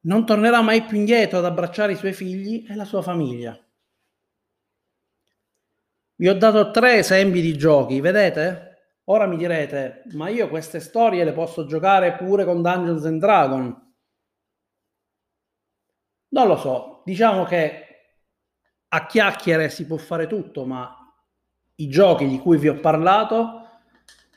non 0.02 0.26
tornerà 0.26 0.62
mai 0.62 0.84
più 0.84 0.98
indietro 0.98 1.38
ad 1.38 1.46
abbracciare 1.46 1.94
i 1.94 1.98
suoi 1.98 2.14
figli 2.14 2.66
e 2.70 2.76
la 2.76 2.86
sua 2.86 3.02
famiglia. 3.02 3.58
Vi 6.16 6.30
ho 6.30 6.34
dato 6.36 6.72
tre 6.72 6.96
esempi 6.96 7.42
di 7.42 7.58
giochi, 7.58 8.00
vedete? 8.00 9.02
Ora 9.06 9.26
mi 9.26 9.36
direte, 9.36 10.04
ma 10.14 10.30
io 10.30 10.48
queste 10.48 10.80
storie 10.80 11.24
le 11.24 11.34
posso 11.34 11.66
giocare 11.66 12.16
pure 12.16 12.46
con 12.46 12.62
Dungeons 12.62 13.06
and 13.06 13.20
Dragons? 13.20 13.76
Non 16.30 16.48
lo 16.48 16.56
so, 16.58 17.02
diciamo 17.04 17.44
che 17.44 17.88
a 18.88 19.06
chiacchiere 19.06 19.70
si 19.70 19.86
può 19.86 19.98
fare 19.98 20.28
tutto, 20.28 20.66
ma 20.66 20.96
i 21.76 21.88
giochi 21.90 22.28
di 22.28 22.40
cui 22.40 22.58
vi 22.58 22.70
ho 22.70 22.80
parlato 22.80 23.63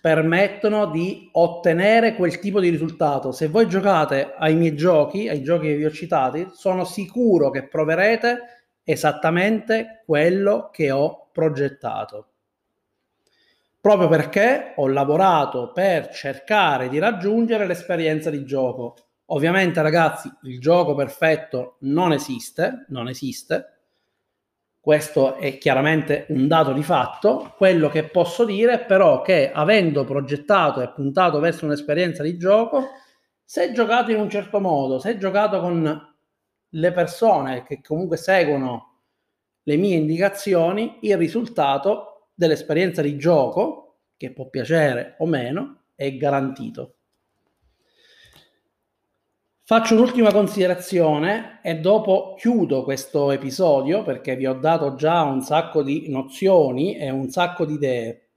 permettono 0.06 0.86
di 0.86 1.28
ottenere 1.32 2.14
quel 2.14 2.38
tipo 2.38 2.60
di 2.60 2.68
risultato. 2.68 3.32
Se 3.32 3.48
voi 3.48 3.66
giocate 3.66 4.34
ai 4.38 4.54
miei 4.54 4.76
giochi, 4.76 5.28
ai 5.28 5.42
giochi 5.42 5.66
che 5.66 5.74
vi 5.74 5.84
ho 5.84 5.90
citati, 5.90 6.46
sono 6.52 6.84
sicuro 6.84 7.50
che 7.50 7.66
proverete 7.66 8.38
esattamente 8.84 10.04
quello 10.06 10.70
che 10.70 10.92
ho 10.92 11.26
progettato. 11.32 12.28
Proprio 13.80 14.06
perché 14.06 14.74
ho 14.76 14.86
lavorato 14.86 15.72
per 15.72 16.10
cercare 16.10 16.88
di 16.88 17.00
raggiungere 17.00 17.66
l'esperienza 17.66 18.30
di 18.30 18.44
gioco. 18.44 18.94
Ovviamente, 19.30 19.82
ragazzi, 19.82 20.30
il 20.42 20.60
gioco 20.60 20.94
perfetto 20.94 21.78
non 21.80 22.12
esiste, 22.12 22.84
non 22.90 23.08
esiste, 23.08 23.75
questo 24.86 25.34
è 25.34 25.58
chiaramente 25.58 26.26
un 26.28 26.46
dato 26.46 26.72
di 26.72 26.84
fatto. 26.84 27.54
Quello 27.56 27.88
che 27.88 28.04
posso 28.04 28.44
dire 28.44 28.78
però 28.84 29.20
che 29.20 29.50
avendo 29.50 30.04
progettato 30.04 30.80
e 30.80 30.92
puntato 30.92 31.40
verso 31.40 31.64
un'esperienza 31.64 32.22
di 32.22 32.38
gioco, 32.38 32.90
se 33.42 33.72
giocato 33.72 34.12
in 34.12 34.20
un 34.20 34.30
certo 34.30 34.60
modo, 34.60 35.00
se 35.00 35.18
giocato 35.18 35.58
con 35.58 36.14
le 36.68 36.92
persone 36.92 37.64
che 37.64 37.80
comunque 37.82 38.16
seguono 38.16 39.00
le 39.64 39.76
mie 39.76 39.96
indicazioni, 39.96 40.98
il 41.00 41.16
risultato 41.16 42.28
dell'esperienza 42.32 43.02
di 43.02 43.16
gioco, 43.18 44.02
che 44.16 44.32
può 44.32 44.48
piacere 44.48 45.16
o 45.18 45.26
meno, 45.26 45.86
è 45.96 46.16
garantito. 46.16 46.95
Faccio 49.68 49.94
un'ultima 49.94 50.30
considerazione 50.30 51.58
e 51.60 51.80
dopo 51.80 52.36
chiudo 52.38 52.84
questo 52.84 53.32
episodio 53.32 54.04
perché 54.04 54.36
vi 54.36 54.46
ho 54.46 54.54
dato 54.54 54.94
già 54.94 55.22
un 55.22 55.40
sacco 55.42 55.82
di 55.82 56.08
nozioni 56.08 56.96
e 56.96 57.10
un 57.10 57.28
sacco 57.30 57.64
di 57.66 57.74
idee. 57.74 58.28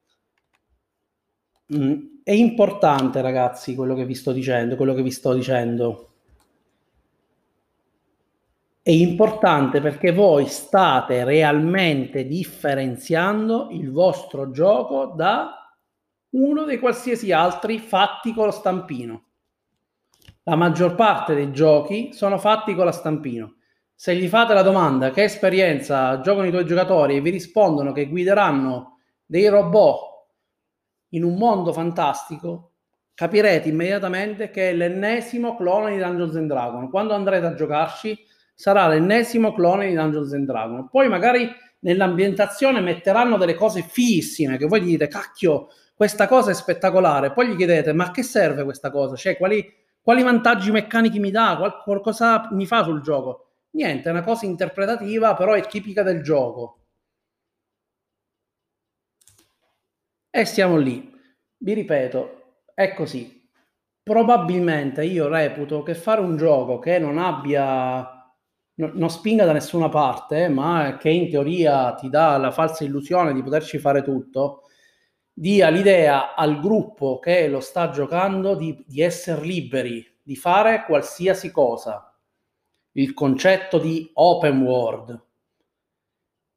Mm, 1.76 2.22
è 2.24 2.32
importante, 2.32 3.22
ragazzi, 3.22 3.76
quello 3.76 3.94
che 3.94 4.08
vi 4.08 4.16
sto 4.16 4.32
dicendo, 4.32 4.76
quello 4.76 4.96
che 4.96 5.04
vi 5.04 5.12
sto 5.12 5.36
dicendo. 5.36 6.14
è 8.82 8.90
importante 8.90 9.82
perché 9.82 10.12
voi 10.12 10.48
state 10.48 11.24
realmente 11.26 12.26
differenziando 12.26 13.68
il 13.70 13.92
vostro 13.92 14.50
gioco 14.50 15.14
da 15.16 15.78
uno 16.32 16.64
dei 16.64 16.80
qualsiasi 16.80 17.32
altri 17.32 17.78
fatti 17.78 18.34
con 18.34 18.46
lo 18.46 18.52
stampino. 18.52 19.29
La 20.50 20.56
maggior 20.56 20.96
parte 20.96 21.36
dei 21.36 21.52
giochi 21.52 22.12
sono 22.12 22.40
fatti 22.40 22.74
con 22.74 22.86
la 22.86 22.92
stampino. 22.92 23.58
Se 23.94 24.16
gli 24.16 24.28
fate 24.28 24.56
la 24.56 24.64
domanda 24.64 25.12
che 25.12 25.22
esperienza 25.22 26.22
giocano 26.22 26.48
i 26.48 26.50
tuoi 26.50 26.66
giocatori 26.66 27.16
e 27.16 27.22
vi 27.22 27.30
rispondono 27.30 27.92
che 27.92 28.08
guideranno 28.08 28.98
dei 29.28 29.48
robot 29.48 30.00
in 31.10 31.24
un 31.24 31.36
mondo 31.36 31.72
fantastico, 31.72 32.72
capirete 33.14 33.70
immediatamente 33.70 34.50
che 34.50 34.72
è 34.72 34.74
l'ennesimo 34.74 35.56
clone 35.56 35.92
di 35.92 36.02
Dungeons 36.02 36.36
and 36.36 36.48
Dragons. 36.48 36.90
Quando 36.90 37.14
andrete 37.14 37.46
a 37.46 37.54
giocarci 37.54 38.18
sarà 38.56 38.88
l'ennesimo 38.88 39.54
clone 39.54 39.90
di 39.90 39.94
Dungeons 39.94 40.34
and 40.34 40.48
Dragons. 40.48 40.88
Poi 40.90 41.08
magari 41.10 41.48
nell'ambientazione 41.82 42.82
metteranno 42.82 43.38
delle 43.38 43.54
cose 43.54 43.84
fiissime 43.84 44.58
che 44.58 44.66
voi 44.66 44.82
dite 44.82 45.08
cacchio, 45.08 45.68
questa 45.94 46.28
cosa 46.28 46.50
è 46.50 46.56
spettacolare. 46.56 47.34
Poi 47.34 47.50
gli 47.50 47.56
chiedete 47.56 47.94
ma 47.94 48.06
a 48.06 48.12
che 48.12 48.24
serve 48.24 48.64
questa 48.64 48.90
cosa? 48.90 49.16
Cioè 49.16 49.38
quali, 49.38 49.64
quali 50.10 50.24
vantaggi 50.24 50.72
meccanici 50.72 51.20
mi 51.20 51.30
dà? 51.30 51.56
Qual, 51.56 51.84
qualcosa 51.84 52.48
mi 52.54 52.66
fa 52.66 52.84
sul 52.84 53.00
gioco? 53.04 53.52
Niente, 53.74 54.10
è 54.10 54.12
una 54.12 54.24
cosa 54.24 54.48
interpretativa, 54.48 55.36
però 55.36 55.54
è 55.54 55.62
tipica 55.68 56.02
del 56.02 56.24
gioco. 56.24 56.80
E 60.32 60.46
siamo 60.46 60.78
lì. 60.78 61.14
Vi 61.58 61.74
ripeto, 61.74 62.64
è 62.74 62.96
così. 62.96 63.48
Probabilmente 64.02 65.06
io 65.06 65.28
reputo 65.28 65.84
che 65.84 65.94
fare 65.94 66.22
un 66.22 66.38
gioco 66.38 66.80
che 66.80 66.98
non 66.98 67.20
abbia 67.20 68.34
non 68.74 69.10
spinga 69.12 69.46
da 69.46 69.52
nessuna 69.54 69.90
parte, 69.90 70.48
ma 70.50 70.98
che 71.00 71.12
in 71.12 71.30
teoria 71.30 71.94
ti 71.94 72.10
dà 72.10 72.36
la 72.38 72.50
falsa 72.50 72.84
illusione 72.84 73.32
di 73.32 73.44
poterci 73.44 73.78
fare 73.78 74.02
tutto, 74.02 74.69
dia 75.40 75.70
l'idea 75.70 76.36
al 76.36 76.60
gruppo 76.60 77.18
che 77.20 77.48
lo 77.48 77.62
sta 77.62 77.92
giocando 77.92 78.56
di, 78.56 78.84
di 78.86 79.02
essere 79.02 79.40
liberi, 79.46 80.06
di 80.22 80.36
fare 80.36 80.84
qualsiasi 80.86 81.50
cosa 81.50 82.14
il 82.94 83.14
concetto 83.14 83.78
di 83.78 84.10
open 84.16 84.62
world. 84.62 85.28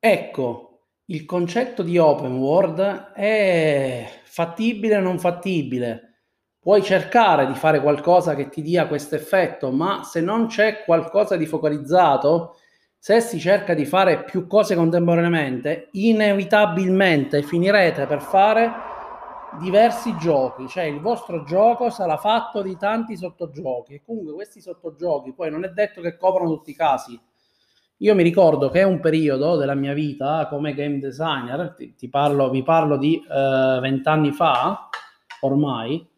Ecco, 0.00 0.80
il 1.04 1.24
concetto 1.24 1.84
di 1.84 1.96
open 1.96 2.36
world 2.38 3.12
è 3.12 4.20
fattibile 4.24 4.96
o 4.96 5.00
non 5.00 5.20
fattibile. 5.20 6.24
Puoi 6.58 6.82
cercare 6.82 7.46
di 7.46 7.54
fare 7.54 7.80
qualcosa 7.80 8.34
che 8.34 8.48
ti 8.48 8.62
dia 8.62 8.88
questo 8.88 9.14
effetto, 9.14 9.70
ma 9.70 10.02
se 10.02 10.20
non 10.20 10.46
c'è 10.48 10.82
qualcosa 10.82 11.36
di 11.36 11.46
focalizzato, 11.46 12.56
se 13.02 13.18
si 13.20 13.40
cerca 13.40 13.74
di 13.74 13.84
fare 13.84 14.22
più 14.22 14.46
cose 14.46 14.76
contemporaneamente, 14.76 15.88
inevitabilmente 15.90 17.42
finirete 17.42 18.06
per 18.06 18.20
fare 18.20 18.70
diversi 19.58 20.16
giochi, 20.18 20.68
cioè 20.68 20.84
il 20.84 21.00
vostro 21.00 21.42
gioco 21.42 21.90
sarà 21.90 22.16
fatto 22.16 22.62
di 22.62 22.76
tanti 22.76 23.16
sottogiochi 23.16 23.94
e 23.94 24.02
comunque 24.06 24.34
questi 24.34 24.60
sottogiochi 24.60 25.32
poi 25.32 25.50
non 25.50 25.64
è 25.64 25.70
detto 25.70 26.00
che 26.00 26.16
coprono 26.16 26.50
tutti 26.50 26.70
i 26.70 26.76
casi. 26.76 27.20
Io 27.96 28.14
mi 28.14 28.22
ricordo 28.22 28.70
che 28.70 28.84
un 28.84 29.00
periodo 29.00 29.56
della 29.56 29.74
mia 29.74 29.94
vita 29.94 30.46
come 30.48 30.72
game 30.72 31.00
designer, 31.00 31.74
ti, 31.76 31.96
ti 31.96 32.08
parlo, 32.08 32.50
vi 32.50 32.62
parlo 32.62 32.96
di 32.98 33.16
eh, 33.16 33.78
vent'anni 33.80 34.28
uh, 34.28 34.32
fa 34.32 34.88
ormai, 35.40 36.08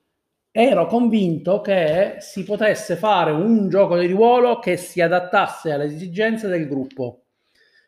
ero 0.57 0.87
convinto 0.87 1.61
che 1.61 2.19
si 2.21 2.45
potesse 2.45 2.95
fare 2.95 3.33
un 3.33 3.69
gioco 3.69 3.99
di 3.99 4.07
ruolo 4.07 4.61
che 4.61 4.77
si 4.77 5.01
adattasse 5.01 5.73
alle 5.73 5.87
esigenze 5.87 6.47
del 6.47 6.69
gruppo. 6.69 7.25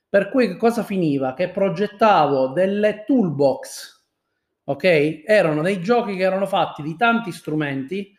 Per 0.09 0.31
cui 0.31 0.57
cosa 0.57 0.83
finiva? 0.83 1.33
Che 1.35 1.51
progettavo 1.51 2.49
delle 2.49 3.05
toolbox 3.07 3.95
ok? 4.69 5.23
Erano 5.25 5.63
dei 5.63 5.81
giochi 5.81 6.17
che 6.17 6.25
erano 6.25 6.47
fatti 6.47 6.83
di 6.83 6.97
tanti 6.97 7.33
strumenti 7.33 8.15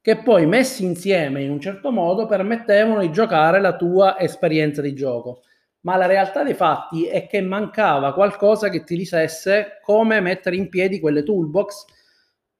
che 0.00 0.16
poi 0.22 0.46
messi 0.46 0.84
insieme 0.84 1.42
in 1.42 1.50
un 1.50 1.60
certo 1.60 1.90
modo 1.90 2.24
permettevano 2.24 3.00
di 3.00 3.12
giocare 3.12 3.60
la 3.60 3.76
tua 3.76 4.18
esperienza 4.18 4.80
di 4.80 4.94
gioco. 4.94 5.42
Ma 5.80 5.96
la 5.96 6.06
realtà 6.06 6.42
dei 6.42 6.54
fatti 6.54 7.04
è 7.04 7.26
che 7.26 7.42
mancava 7.42 8.14
qualcosa 8.14 8.70
che 8.70 8.82
ti 8.82 8.96
dicesse 8.96 9.78
come 9.82 10.20
mettere 10.20 10.56
in 10.56 10.70
piedi 10.70 11.00
quelle 11.00 11.22
toolbox 11.22 11.84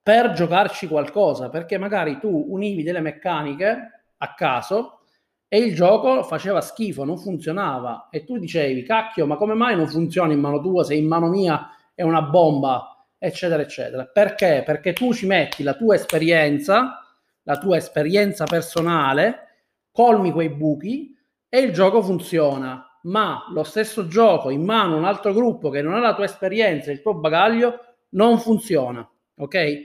per 0.02 0.32
giocarci 0.32 0.86
qualcosa, 0.88 1.48
perché 1.48 1.78
magari 1.78 2.18
tu 2.18 2.46
univi 2.48 2.82
delle 2.82 3.00
meccaniche 3.00 4.02
a 4.16 4.34
caso 4.34 5.00
e 5.48 5.58
il 5.58 5.74
gioco 5.74 6.22
faceva 6.22 6.60
schifo, 6.60 7.04
non 7.04 7.18
funzionava 7.18 8.08
e 8.10 8.24
tu 8.24 8.38
dicevi 8.38 8.82
cacchio, 8.82 9.26
ma 9.26 9.36
come 9.36 9.54
mai 9.54 9.76
non 9.76 9.88
funziona 9.88 10.32
in 10.32 10.40
mano 10.40 10.60
tua 10.60 10.84
se 10.84 10.94
in 10.94 11.06
mano 11.06 11.28
mia 11.28 11.70
è 11.94 12.02
una 12.02 12.22
bomba? 12.22 12.94
eccetera, 13.22 13.62
eccetera. 13.62 14.06
Perché? 14.06 14.62
Perché 14.64 14.94
tu 14.94 15.12
ci 15.12 15.26
metti 15.26 15.62
la 15.62 15.74
tua 15.74 15.94
esperienza, 15.94 17.04
la 17.42 17.58
tua 17.58 17.76
esperienza 17.76 18.44
personale, 18.44 19.48
colmi 19.92 20.32
quei 20.32 20.48
buchi 20.48 21.14
e 21.48 21.58
il 21.60 21.72
gioco 21.72 22.02
funziona. 22.02 22.84
Ma 23.02 23.44
lo 23.52 23.62
stesso 23.62 24.06
gioco 24.06 24.50
in 24.50 24.64
mano 24.64 24.94
a 24.94 24.98
un 24.98 25.04
altro 25.04 25.32
gruppo 25.32 25.68
che 25.68 25.82
non 25.82 25.94
ha 25.94 26.00
la 26.00 26.14
tua 26.14 26.24
esperienza, 26.24 26.90
il 26.90 27.02
tuo 27.02 27.14
bagaglio, 27.14 27.78
non 28.10 28.38
funziona. 28.38 29.06
Ok? 29.40 29.80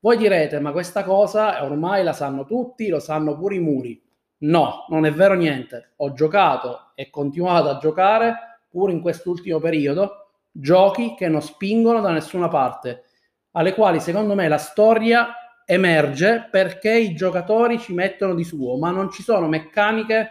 Voi 0.00 0.16
direte, 0.16 0.60
ma 0.60 0.70
questa 0.72 1.02
cosa 1.02 1.64
ormai 1.64 2.04
la 2.04 2.12
sanno 2.12 2.44
tutti, 2.44 2.88
lo 2.88 3.00
sanno 3.00 3.36
pure 3.36 3.56
i 3.56 3.60
muri. 3.60 4.00
No, 4.40 4.86
non 4.88 5.04
è 5.04 5.12
vero 5.12 5.34
niente. 5.34 5.94
Ho 5.96 6.12
giocato 6.12 6.92
e 6.94 7.10
continuato 7.10 7.68
a 7.68 7.78
giocare 7.78 8.60
pure 8.68 8.92
in 8.92 9.00
quest'ultimo 9.00 9.58
periodo 9.58 10.30
giochi 10.50 11.14
che 11.14 11.28
non 11.28 11.42
spingono 11.42 12.00
da 12.00 12.10
nessuna 12.10 12.48
parte, 12.48 13.04
alle 13.52 13.74
quali 13.74 14.00
secondo 14.00 14.34
me 14.34 14.48
la 14.48 14.58
storia 14.58 15.28
emerge 15.64 16.48
perché 16.50 16.92
i 16.92 17.14
giocatori 17.14 17.78
ci 17.78 17.92
mettono 17.92 18.34
di 18.34 18.44
suo, 18.44 18.76
ma 18.78 18.90
non 18.90 19.10
ci 19.10 19.22
sono 19.22 19.48
meccaniche 19.48 20.28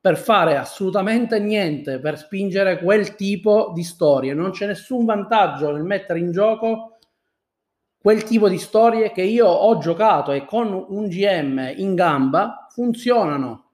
per 0.00 0.16
fare 0.16 0.56
assolutamente 0.56 1.38
niente 1.38 1.98
per 1.98 2.16
spingere 2.16 2.78
quel 2.78 3.14
tipo 3.16 3.72
di 3.74 3.82
storie. 3.82 4.32
Non 4.32 4.50
c'è 4.50 4.66
nessun 4.66 5.04
vantaggio 5.04 5.72
nel 5.72 5.84
mettere 5.84 6.20
in 6.20 6.32
gioco 6.32 6.89
quel 8.00 8.22
tipo 8.24 8.48
di 8.48 8.56
storie 8.56 9.12
che 9.12 9.20
io 9.20 9.46
ho 9.46 9.76
giocato 9.76 10.32
e 10.32 10.46
con 10.46 10.72
un 10.72 11.08
GM 11.08 11.74
in 11.76 11.94
gamba 11.94 12.66
funzionano. 12.70 13.72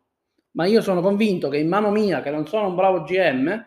Ma 0.52 0.66
io 0.66 0.80
sono 0.80 1.00
convinto 1.00 1.48
che 1.48 1.58
in 1.58 1.68
mano 1.68 1.92
mia, 1.92 2.22
che 2.22 2.30
non 2.30 2.44
sono 2.46 2.66
un 2.66 2.74
bravo 2.74 3.02
GM, 3.02 3.64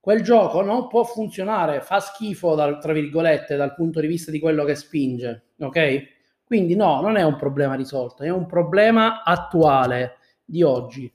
quel 0.00 0.22
gioco 0.22 0.62
non 0.62 0.88
può 0.88 1.04
funzionare, 1.04 1.82
fa 1.82 2.00
schifo 2.00 2.54
dal, 2.54 2.80
tra 2.80 2.94
virgolette 2.94 3.56
dal 3.56 3.74
punto 3.74 4.00
di 4.00 4.06
vista 4.06 4.30
di 4.30 4.38
quello 4.38 4.64
che 4.64 4.74
spinge, 4.74 5.48
ok? 5.58 6.02
Quindi 6.44 6.74
no, 6.74 7.02
non 7.02 7.16
è 7.16 7.22
un 7.22 7.36
problema 7.36 7.74
risolto, 7.74 8.22
è 8.22 8.30
un 8.30 8.46
problema 8.46 9.22
attuale 9.24 10.20
di 10.42 10.62
oggi. 10.62 11.12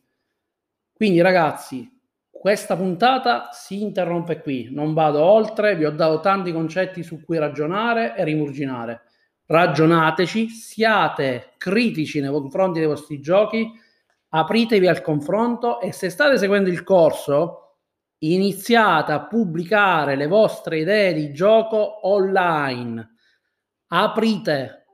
Quindi 0.93 1.21
ragazzi, 1.21 1.92
questa 2.43 2.75
puntata 2.75 3.51
si 3.53 3.81
interrompe 3.81 4.41
qui, 4.41 4.67
non 4.69 4.93
vado 4.93 5.23
oltre, 5.23 5.77
vi 5.77 5.85
ho 5.85 5.91
dato 5.91 6.19
tanti 6.19 6.51
concetti 6.51 7.01
su 7.01 7.23
cui 7.23 7.37
ragionare 7.37 8.17
e 8.17 8.25
rimurginare. 8.25 9.03
Ragionateci, 9.45 10.49
siate 10.49 11.53
critici 11.57 12.19
nei 12.19 12.31
confronti 12.31 12.79
dei 12.79 12.87
vostri 12.89 13.21
giochi, 13.21 13.71
apritevi 14.27 14.87
al 14.87 15.01
confronto 15.01 15.79
e 15.79 15.93
se 15.93 16.09
state 16.09 16.37
seguendo 16.37 16.67
il 16.67 16.83
corso, 16.83 17.77
iniziate 18.17 19.13
a 19.13 19.25
pubblicare 19.25 20.17
le 20.17 20.27
vostre 20.27 20.79
idee 20.79 21.13
di 21.13 21.31
gioco 21.31 22.05
online. 22.09 23.09
Aprite, 23.87 24.85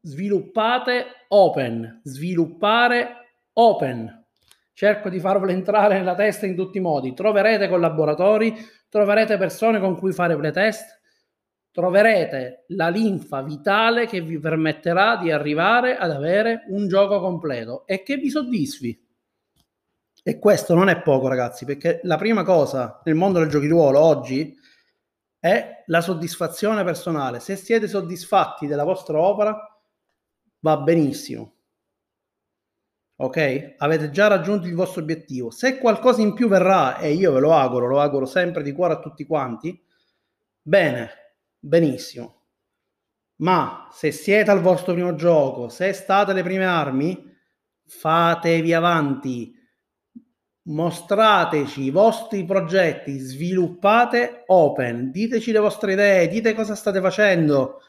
sviluppate 0.00 1.06
open, 1.26 2.02
sviluppare 2.04 3.16
open. 3.54 4.21
Cerco 4.74 5.08
di 5.08 5.20
farvelo 5.20 5.52
entrare 5.52 5.98
nella 5.98 6.14
testa 6.14 6.46
in 6.46 6.56
tutti 6.56 6.78
i 6.78 6.80
modi. 6.80 7.14
Troverete 7.14 7.68
collaboratori, 7.68 8.54
troverete 8.88 9.36
persone 9.36 9.80
con 9.80 9.96
cui 9.96 10.12
fare 10.12 10.36
playtest, 10.36 11.00
troverete 11.70 12.64
la 12.68 12.88
linfa 12.88 13.42
vitale 13.42 14.06
che 14.06 14.20
vi 14.20 14.38
permetterà 14.38 15.16
di 15.16 15.30
arrivare 15.30 15.96
ad 15.96 16.10
avere 16.10 16.64
un 16.68 16.88
gioco 16.88 17.20
completo 17.20 17.86
e 17.86 18.02
che 18.02 18.16
vi 18.16 18.30
soddisfi. 18.30 19.08
E 20.24 20.38
questo 20.38 20.74
non 20.74 20.88
è 20.88 21.02
poco, 21.02 21.26
ragazzi, 21.26 21.64
perché 21.64 22.00
la 22.04 22.16
prima 22.16 22.44
cosa 22.44 23.00
nel 23.04 23.16
mondo 23.16 23.40
del 23.40 23.48
giochi 23.48 23.66
di 23.66 23.72
ruolo 23.72 23.98
oggi 23.98 24.56
è 25.38 25.82
la 25.86 26.00
soddisfazione 26.00 26.84
personale. 26.84 27.40
Se 27.40 27.56
siete 27.56 27.88
soddisfatti 27.88 28.68
della 28.68 28.84
vostra 28.84 29.18
opera, 29.18 29.58
va 30.60 30.76
benissimo. 30.76 31.61
Ok? 33.22 33.74
Avete 33.78 34.10
già 34.10 34.26
raggiunto 34.26 34.66
il 34.66 34.74
vostro 34.74 35.00
obiettivo. 35.00 35.52
Se 35.52 35.78
qualcosa 35.78 36.20
in 36.20 36.34
più 36.34 36.48
verrà, 36.48 36.98
e 36.98 37.12
io 37.12 37.32
ve 37.32 37.38
lo 37.38 37.52
auguro, 37.52 37.86
lo 37.86 38.00
auguro 38.00 38.26
sempre 38.26 38.64
di 38.64 38.72
cuore 38.72 38.94
a 38.94 38.98
tutti 38.98 39.24
quanti, 39.24 39.80
bene, 40.60 41.10
benissimo. 41.60 42.40
Ma 43.36 43.88
se 43.92 44.10
siete 44.10 44.50
al 44.50 44.60
vostro 44.60 44.94
primo 44.94 45.14
gioco, 45.14 45.68
se 45.68 45.92
state 45.92 46.32
alle 46.32 46.42
prime 46.42 46.64
armi, 46.64 47.32
fatevi 47.86 48.74
avanti, 48.74 49.54
mostrateci 50.62 51.82
i 51.82 51.90
vostri 51.90 52.44
progetti, 52.44 53.18
sviluppate 53.18 54.42
open, 54.46 55.12
diteci 55.12 55.52
le 55.52 55.60
vostre 55.60 55.92
idee, 55.92 56.26
dite 56.26 56.54
cosa 56.54 56.74
state 56.74 57.00
facendo. 57.00 57.82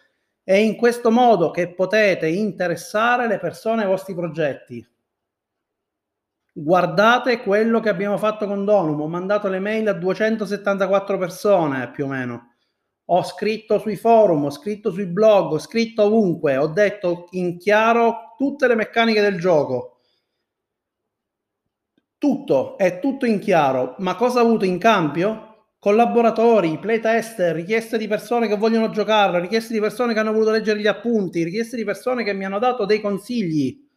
È 0.43 0.53
in 0.53 0.75
questo 0.75 1.09
modo 1.09 1.49
che 1.49 1.73
potete 1.73 2.27
interessare 2.27 3.27
le 3.27 3.39
persone 3.39 3.81
ai 3.81 3.87
vostri 3.87 4.13
progetti. 4.13 4.91
Guardate 6.55 7.41
quello 7.41 7.79
che 7.79 7.89
abbiamo 7.89 8.17
fatto 8.19 8.45
con 8.45 8.63
Donum. 8.63 9.01
Ho 9.01 9.07
mandato 9.07 9.47
le 9.47 9.59
mail 9.59 9.87
a 9.87 9.93
274 9.93 11.17
persone 11.17 11.89
più 11.89 12.05
o 12.05 12.07
meno. 12.07 12.53
Ho 13.05 13.23
scritto 13.23 13.79
sui 13.79 13.95
forum, 13.95 14.45
ho 14.45 14.51
scritto 14.51 14.91
sui 14.91 15.07
blog, 15.07 15.53
ho 15.53 15.59
scritto 15.59 16.03
ovunque. 16.03 16.57
Ho 16.57 16.67
detto 16.67 17.27
in 17.31 17.57
chiaro 17.57 18.35
tutte 18.37 18.67
le 18.67 18.75
meccaniche 18.75 19.19
del 19.19 19.39
gioco. 19.39 20.01
Tutto, 22.19 22.77
è 22.77 22.99
tutto 22.99 23.25
in 23.25 23.39
chiaro. 23.39 23.95
Ma 23.97 24.15
cosa 24.15 24.39
ha 24.39 24.43
avuto 24.43 24.63
in 24.63 24.77
cambio? 24.77 25.69
Collaboratori, 25.79 26.77
playtest, 26.77 27.51
richieste 27.53 27.97
di 27.97 28.07
persone 28.07 28.47
che 28.47 28.57
vogliono 28.57 28.91
giocare, 28.91 29.41
richieste 29.41 29.73
di 29.73 29.79
persone 29.79 30.13
che 30.13 30.19
hanno 30.19 30.31
voluto 30.31 30.51
leggere 30.51 30.79
gli 30.79 30.87
appunti, 30.87 31.43
richieste 31.43 31.75
di 31.75 31.83
persone 31.83 32.23
che 32.23 32.31
mi 32.33 32.45
hanno 32.45 32.59
dato 32.59 32.85
dei 32.85 33.01
consigli 33.01 33.91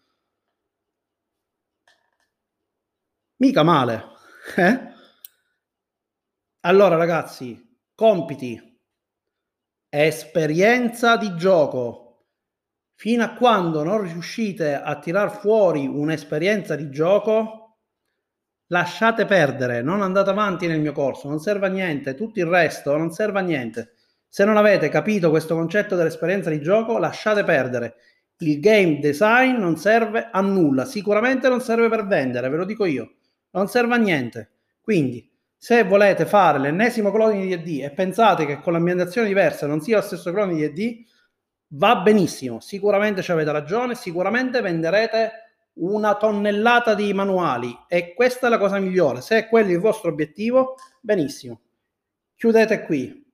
Mica 3.38 3.62
male. 3.62 4.02
Eh? 4.56 4.80
Allora 6.60 6.96
ragazzi, 6.96 7.78
compiti, 7.94 8.80
esperienza 9.90 11.18
di 11.18 11.36
gioco. 11.36 12.28
Fino 12.94 13.24
a 13.24 13.34
quando 13.34 13.82
non 13.82 14.00
riuscite 14.00 14.74
a 14.74 14.98
tirar 14.98 15.30
fuori 15.38 15.86
un'esperienza 15.86 16.76
di 16.76 16.88
gioco, 16.88 17.80
lasciate 18.68 19.26
perdere, 19.26 19.82
non 19.82 20.00
andate 20.00 20.30
avanti 20.30 20.66
nel 20.66 20.80
mio 20.80 20.92
corso, 20.92 21.28
non 21.28 21.38
serve 21.38 21.66
a 21.66 21.70
niente, 21.70 22.14
tutto 22.14 22.40
il 22.40 22.46
resto 22.46 22.96
non 22.96 23.10
serve 23.10 23.40
a 23.40 23.42
niente. 23.42 23.92
Se 24.26 24.46
non 24.46 24.56
avete 24.56 24.88
capito 24.88 25.28
questo 25.28 25.54
concetto 25.54 25.94
dell'esperienza 25.94 26.48
di 26.48 26.62
gioco, 26.62 26.96
lasciate 26.96 27.44
perdere. 27.44 27.96
Il 28.38 28.60
game 28.60 28.98
design 28.98 29.56
non 29.56 29.76
serve 29.76 30.30
a 30.32 30.40
nulla, 30.40 30.86
sicuramente 30.86 31.50
non 31.50 31.60
serve 31.60 31.90
per 31.90 32.06
vendere, 32.06 32.48
ve 32.48 32.56
lo 32.56 32.64
dico 32.64 32.86
io 32.86 33.16
non 33.56 33.68
serve 33.68 33.94
a 33.94 33.98
niente. 33.98 34.50
Quindi, 34.80 35.28
se 35.56 35.82
volete 35.84 36.26
fare 36.26 36.58
l'ennesimo 36.58 37.10
clone 37.10 37.40
di 37.40 37.62
D 37.62 37.82
e 37.82 37.90
pensate 37.90 38.46
che 38.46 38.60
con 38.60 38.74
l'ambientazione 38.74 39.26
diversa 39.26 39.66
non 39.66 39.80
sia 39.80 39.96
lo 39.96 40.02
stesso 40.02 40.30
clone 40.30 40.54
di 40.54 40.72
D, 40.72 41.04
va 41.68 41.96
benissimo, 41.96 42.60
sicuramente 42.60 43.22
ci 43.22 43.32
avete 43.32 43.50
ragione, 43.50 43.94
sicuramente 43.94 44.60
venderete 44.60 45.32
una 45.74 46.14
tonnellata 46.14 46.94
di 46.94 47.12
manuali 47.12 47.76
e 47.88 48.14
questa 48.14 48.46
è 48.46 48.50
la 48.50 48.58
cosa 48.58 48.78
migliore. 48.78 49.20
Se 49.22 49.38
è 49.38 49.48
quello 49.48 49.72
il 49.72 49.80
vostro 49.80 50.10
obiettivo, 50.10 50.76
benissimo. 51.00 51.60
Chiudete 52.36 52.82
qui. 52.82 53.24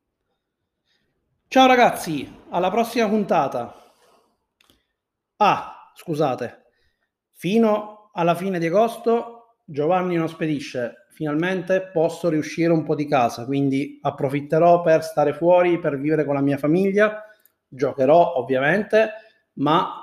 Ciao 1.49 1.67
ragazzi, 1.67 2.41
alla 2.51 2.71
prossima 2.71 3.09
puntata. 3.09 3.93
Ah, 5.37 5.93
scusate, 5.95 6.63
fino 7.33 8.11
alla 8.15 8.35
fine 8.35 8.59
di 8.59 8.67
agosto 8.67 9.42
Giovanni 9.73 10.17
non 10.17 10.29
spedisce, 10.29 11.07
finalmente 11.09 11.89
posso 11.93 12.29
riuscire 12.29 12.73
un 12.73 12.85
po' 12.85 12.95
di 12.95 13.07
casa, 13.07 13.47
quindi 13.47 13.99
approfitterò 14.03 14.83
per 14.83 15.03
stare 15.03 15.33
fuori, 15.33 15.79
per 15.79 15.99
vivere 15.99 16.27
con 16.27 16.35
la 16.35 16.43
mia 16.43 16.59
famiglia, 16.59 17.25
giocherò 17.67 18.35
ovviamente, 18.37 19.13
ma 19.55 19.95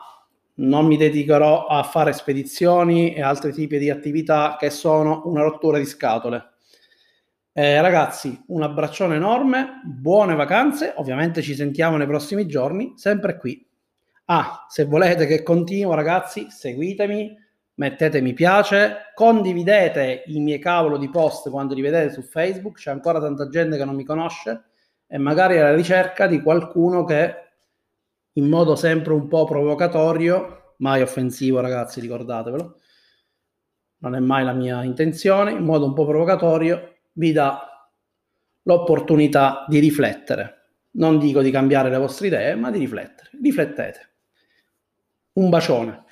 non 0.56 0.88
mi 0.88 0.98
dedicherò 0.98 1.68
a 1.68 1.84
fare 1.84 2.14
spedizioni 2.14 3.14
e 3.14 3.22
altri 3.22 3.54
tipi 3.54 3.78
di 3.78 3.92
attività 3.92 4.58
che 4.60 4.72
sono 4.72 5.22
una 5.26 5.44
rottura 5.44 5.78
di 5.78 5.86
scatole. 5.86 6.54
Eh, 7.54 7.80
ragazzi, 7.80 8.44
un 8.48 8.64
abbraccione 8.64 9.18
enorme, 9.18 9.82
buone 9.86 10.34
vacanze, 10.34 10.94
ovviamente 10.96 11.44
ci 11.44 11.54
sentiamo 11.54 11.96
nei 11.96 12.08
prossimi 12.08 12.48
giorni, 12.48 12.94
sempre 12.96 13.38
qui. 13.38 13.64
Ah, 14.26 14.66
se 14.68 14.86
volete 14.86 15.28
che 15.28 15.44
continuo, 15.44 15.94
ragazzi, 15.94 16.48
seguitemi 16.50 17.48
mettete 17.80 18.20
mi 18.20 18.34
piace, 18.34 19.12
condividete 19.14 20.24
i 20.28 20.40
miei 20.42 20.60
cavolo 20.60 20.98
di 20.98 21.10
post 21.10 21.50
quando 21.50 21.74
li 21.74 21.82
vedete 21.82 22.12
su 22.12 22.22
Facebook, 22.22 22.78
c'è 22.78 22.92
ancora 22.92 23.22
tanta 23.22 23.48
gente 23.48 23.78
che 23.78 23.86
non 23.86 23.96
mi 23.96 24.04
conosce 24.04 24.66
e 25.08 25.18
magari 25.18 25.58
alla 25.58 25.74
ricerca 25.74 26.28
di 26.28 26.42
qualcuno 26.42 27.06
che 27.06 27.36
in 28.34 28.50
modo 28.50 28.76
sempre 28.76 29.14
un 29.14 29.30
po' 29.30 29.46
provocatorio, 29.46 30.76
mai 30.80 31.02
offensivo 31.02 31.62
ragazzi, 31.62 32.02
ricordatevelo, 32.02 32.80
non 34.00 34.16
è 34.16 34.20
mai 34.20 34.44
la 34.44 34.54
mia 34.54 34.84
intenzione, 34.84 35.52
in 35.52 35.64
modo 35.64 35.86
un 35.86 35.94
po' 35.94 36.06
provocatorio 36.06 36.96
vi 37.14 37.32
dà 37.32 37.66
l'opportunità 38.64 39.66
di 39.68 39.80
riflettere. 39.80 40.56
Non 40.92 41.18
dico 41.18 41.42
di 41.42 41.52
cambiare 41.52 41.90
le 41.90 41.98
vostre 41.98 42.28
idee, 42.28 42.56
ma 42.56 42.72
di 42.72 42.80
riflettere. 42.80 43.30
Riflettete. 43.42 44.10
Un 45.34 45.50
bacione. 45.50 46.08